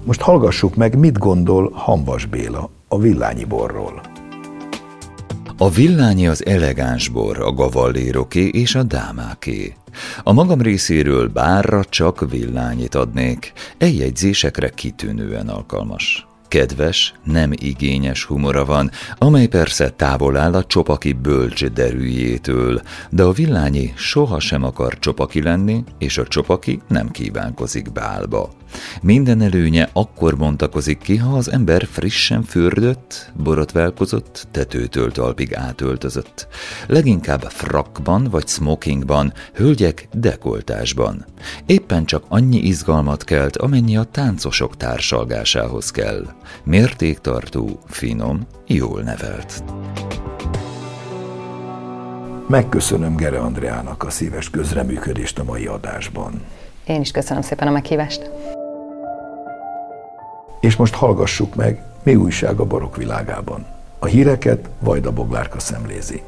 Most 0.04 0.22
hallgassuk 0.22 0.76
meg, 0.76 0.98
mit 0.98 1.18
gondol 1.18 1.72
Hanvas 1.74 2.26
Béla 2.26 2.70
a 2.88 3.00
villányi 3.00 3.44
borról. 3.44 4.02
A 5.58 5.70
villányi 5.70 6.28
az 6.28 6.46
elegáns 6.46 7.08
bor, 7.10 7.40
a 7.40 7.54
gavalléroké 7.54 8.48
és 8.48 8.76
a 8.76 8.84
dámáké. 8.84 9.74
A 10.24 10.32
magam 10.32 10.62
részéről 10.62 11.28
bárra 11.28 11.84
csak 11.84 12.30
villányit 12.30 12.96
adnék, 12.96 13.54
eljegyzésekre 13.78 14.70
kitűnően 14.70 15.50
alkalmas 15.50 16.26
kedves, 16.52 17.14
nem 17.24 17.52
igényes 17.54 18.24
humora 18.24 18.66
van, 18.66 18.92
amely 19.18 19.48
persze 19.48 19.90
távol 19.90 20.38
áll 20.38 20.54
a 20.54 20.64
csopaki 20.64 21.14
bölcs 21.14 21.66
derűjétől, 21.66 22.82
de 23.10 23.24
a 23.24 23.32
villányi 23.32 23.94
soha 23.96 24.40
sem 24.40 24.64
akar 24.64 25.00
csopaki 25.00 25.42
lenni, 25.42 25.84
és 25.98 26.18
a 26.18 26.28
csopaki 26.28 26.82
nem 26.88 27.12
kívánkozik 27.12 27.92
bálba. 27.92 28.50
Minden 29.02 29.42
előnye 29.42 29.90
akkor 29.94 30.38
bontakozik 30.38 30.98
ki, 30.98 31.18
ha 31.18 31.36
az 31.36 31.52
ember 31.52 31.88
frissen 31.92 32.44
fürdött, 32.44 33.32
borotválkozott, 33.36 34.48
tetőtől 34.52 35.12
talpig 35.12 35.56
átöltözött. 35.56 36.48
Leginkább 36.88 37.42
frakban 37.42 38.24
vagy 38.24 38.48
smokingban, 38.48 39.34
hölgyek 39.54 40.08
dekoltásban. 40.14 41.26
Éppen 41.66 42.06
csak 42.06 42.24
annyi 42.28 42.58
izgalmat 42.58 43.24
kelt, 43.24 43.58
amennyi 43.58 43.98
a 43.98 44.04
táncosok 44.04 44.78
társalgásához 44.78 45.92
kell. 45.92 46.26
Mértéktartó, 46.64 47.80
finom, 47.88 48.48
jól 48.68 49.02
nevelt. 49.02 49.64
Megköszönöm 52.48 53.16
Gere 53.16 53.40
Andreának 53.40 54.04
a 54.04 54.10
szíves 54.10 54.50
közreműködést 54.50 55.40
a 55.40 55.44
mai 55.44 55.66
adásban. 55.66 56.42
Én 56.86 57.02
is 57.02 57.12
köszönöm 57.12 57.42
szépen 57.42 57.68
a 57.68 57.72
meghívást. 57.72 58.32
És 60.62 60.76
most 60.76 60.94
hallgassuk 60.94 61.56
meg, 61.56 61.84
mi 62.04 62.16
újság 62.16 62.60
a 62.60 62.66
barok 62.66 62.98
világában. 62.98 63.66
A 64.00 64.06
híreket 64.06 64.70
Vajda 64.80 65.12
Boglárka 65.12 65.60
szemlézi. 65.60 66.22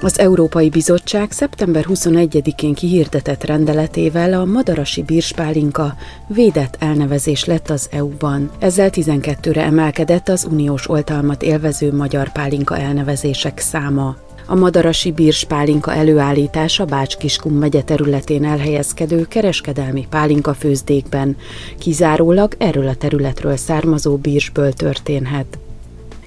Az 0.00 0.18
Európai 0.18 0.68
Bizottság 0.68 1.30
szeptember 1.30 1.84
21-én 1.88 2.74
kihirdetett 2.74 3.44
rendeletével 3.44 4.32
a 4.32 4.44
madarasi 4.44 5.02
bírspálinka 5.02 5.94
védett 6.26 6.76
elnevezés 6.78 7.44
lett 7.44 7.70
az 7.70 7.88
EU-ban. 7.90 8.50
Ezzel 8.58 8.88
12-re 8.92 9.62
emelkedett 9.62 10.28
az 10.28 10.46
uniós 10.50 10.88
oltalmat 10.88 11.42
élvező 11.42 11.92
magyar 11.92 12.32
pálinka 12.32 12.78
elnevezések 12.78 13.58
száma. 13.58 14.16
A 14.46 14.54
madarasi 14.54 15.12
bírspálinka 15.12 15.94
előállítása 15.94 16.84
Bács-Kiskun 16.84 17.52
megye 17.52 17.82
területén 17.82 18.44
elhelyezkedő 18.44 19.26
kereskedelmi 19.28 20.06
pálinka 20.10 20.54
főzdékben, 20.54 21.36
kizárólag 21.78 22.54
erről 22.58 22.88
a 22.88 22.94
területről 22.94 23.56
származó 23.56 24.16
bírsből 24.16 24.72
történhet. 24.72 25.58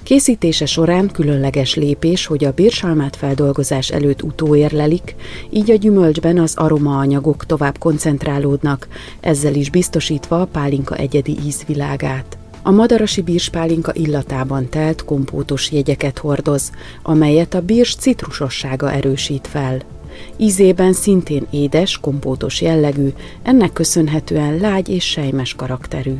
Készítése 0.03 0.65
során 0.65 1.11
különleges 1.11 1.75
lépés, 1.75 2.25
hogy 2.25 2.45
a 2.45 2.51
bírsalmát 2.51 3.15
feldolgozás 3.15 3.89
előtt 3.89 4.23
utóérlelik, 4.23 5.15
így 5.49 5.71
a 5.71 5.75
gyümölcsben 5.75 6.37
az 6.37 6.53
aromaanyagok 6.55 7.45
tovább 7.45 7.77
koncentrálódnak, 7.77 8.87
ezzel 9.19 9.53
is 9.53 9.69
biztosítva 9.69 10.41
a 10.41 10.45
pálinka 10.45 10.95
egyedi 10.95 11.37
ízvilágát. 11.45 12.37
A 12.67 12.71
madarasi 12.71 13.21
bírspálinka 13.21 13.91
illatában 13.93 14.69
telt 14.69 15.05
kompótos 15.05 15.71
jegyeket 15.71 16.17
hordoz, 16.17 16.71
amelyet 17.03 17.53
a 17.53 17.61
bírs 17.61 17.95
citrusossága 17.95 18.91
erősít 18.91 19.47
fel. 19.47 19.81
Ízében 20.37 20.93
szintén 20.93 21.47
édes, 21.49 21.97
kompótos 21.97 22.61
jellegű, 22.61 23.13
ennek 23.43 23.73
köszönhetően 23.73 24.57
lágy 24.57 24.89
és 24.89 25.05
sejmes 25.05 25.53
karakterű. 25.53 26.15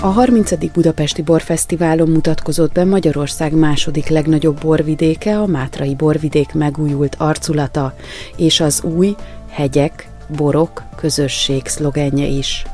A 0.00 0.06
30. 0.06 0.72
Budapesti 0.72 1.22
Borfesztiválon 1.22 2.08
mutatkozott 2.08 2.72
be 2.72 2.84
Magyarország 2.84 3.54
második 3.54 4.08
legnagyobb 4.08 4.60
borvidéke, 4.60 5.38
a 5.38 5.46
Mátrai 5.46 5.94
borvidék 5.94 6.52
megújult 6.52 7.14
arculata, 7.18 7.96
és 8.36 8.60
az 8.60 8.82
új 8.82 9.14
hegyek, 9.48 10.08
borok, 10.36 10.82
közösség 10.96 11.66
szlogenje 11.66 12.26
is. 12.26 12.64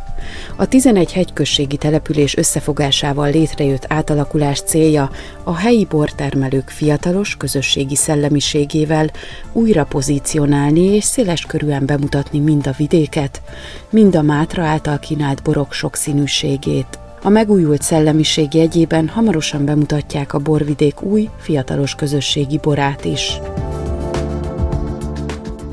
A 0.56 0.66
11 0.66 1.12
hegyközségi 1.12 1.76
település 1.76 2.36
összefogásával 2.36 3.30
létrejött 3.30 3.84
átalakulás 3.88 4.60
célja 4.60 5.10
a 5.42 5.56
helyi 5.56 5.84
bortermelők 5.84 6.68
fiatalos 6.68 7.36
közösségi 7.36 7.96
szellemiségével 7.96 9.10
újra 9.52 9.84
pozícionálni 9.84 10.80
és 10.80 11.04
széles 11.04 11.46
körűen 11.46 11.86
bemutatni 11.86 12.38
mind 12.38 12.66
a 12.66 12.74
vidéket, 12.76 13.42
mind 13.90 14.16
a 14.16 14.22
Mátra 14.22 14.64
által 14.64 14.98
kínált 14.98 15.42
borok 15.42 15.72
sokszínűségét. 15.72 16.98
A 17.22 17.28
megújult 17.28 17.82
szellemiség 17.82 18.54
jegyében 18.54 19.08
hamarosan 19.08 19.64
bemutatják 19.64 20.34
a 20.34 20.38
borvidék 20.38 21.02
új, 21.02 21.28
fiatalos 21.38 21.94
közösségi 21.94 22.58
borát 22.62 23.04
is. 23.04 23.40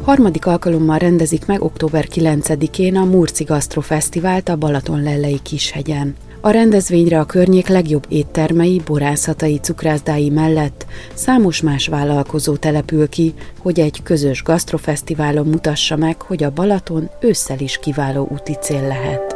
Harmadik 0.05 0.45
alkalommal 0.45 0.97
rendezik 0.97 1.45
meg 1.45 1.61
október 1.61 2.05
9-én 2.13 2.95
a 2.95 3.03
Murci 3.03 3.43
Gasztrofesztivált 3.43 4.49
a 4.49 4.55
Balaton-Lellei 4.55 5.39
Kishegyen. 5.43 6.15
A 6.41 6.49
rendezvényre 6.49 7.19
a 7.19 7.25
környék 7.25 7.67
legjobb 7.67 8.05
éttermei, 8.09 8.81
borászatai, 8.85 9.57
cukrászdái 9.57 10.29
mellett 10.29 10.85
számos 11.13 11.61
más 11.61 11.87
vállalkozó 11.87 12.55
települ 12.55 13.09
ki, 13.09 13.33
hogy 13.59 13.79
egy 13.79 14.03
közös 14.03 14.43
gasztrofesztiválon 14.43 15.47
mutassa 15.47 15.95
meg, 15.95 16.21
hogy 16.21 16.43
a 16.43 16.51
Balaton 16.51 17.09
ősszel 17.21 17.59
is 17.59 17.77
kiváló 17.77 18.27
úti 18.31 18.53
cél 18.61 18.87
lehet. 18.87 19.35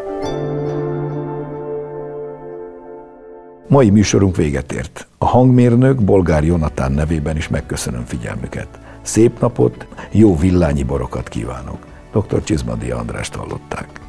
Mai 3.68 3.90
műsorunk 3.90 4.36
véget 4.36 4.72
ért. 4.72 5.08
A 5.18 5.26
hangmérnök 5.26 6.04
Bolgár 6.04 6.44
Jonatán 6.44 6.92
nevében 6.92 7.36
is 7.36 7.48
megköszönöm 7.48 8.04
figyelmüket. 8.06 8.89
Szép 9.10 9.40
napot, 9.40 9.88
jó 10.12 10.38
villányi 10.38 10.84
borokat 10.84 11.30
kívánok. 11.30 11.86
Dr. 12.12 12.44
Csizmadia 12.44 12.98
Andrást 12.98 13.36
hallották. 13.36 14.02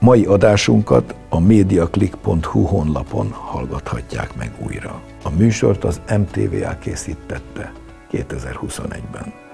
Mai 0.00 0.24
adásunkat 0.24 1.14
a 1.28 1.40
mediaclick.hu 1.40 2.62
honlapon 2.62 3.30
hallgathatják 3.30 4.36
meg 4.36 4.52
újra. 4.66 5.00
A 5.22 5.30
műsort 5.30 5.84
az 5.84 6.00
MTVA 6.18 6.78
készítette 6.78 7.72
2021-ben. 8.12 9.47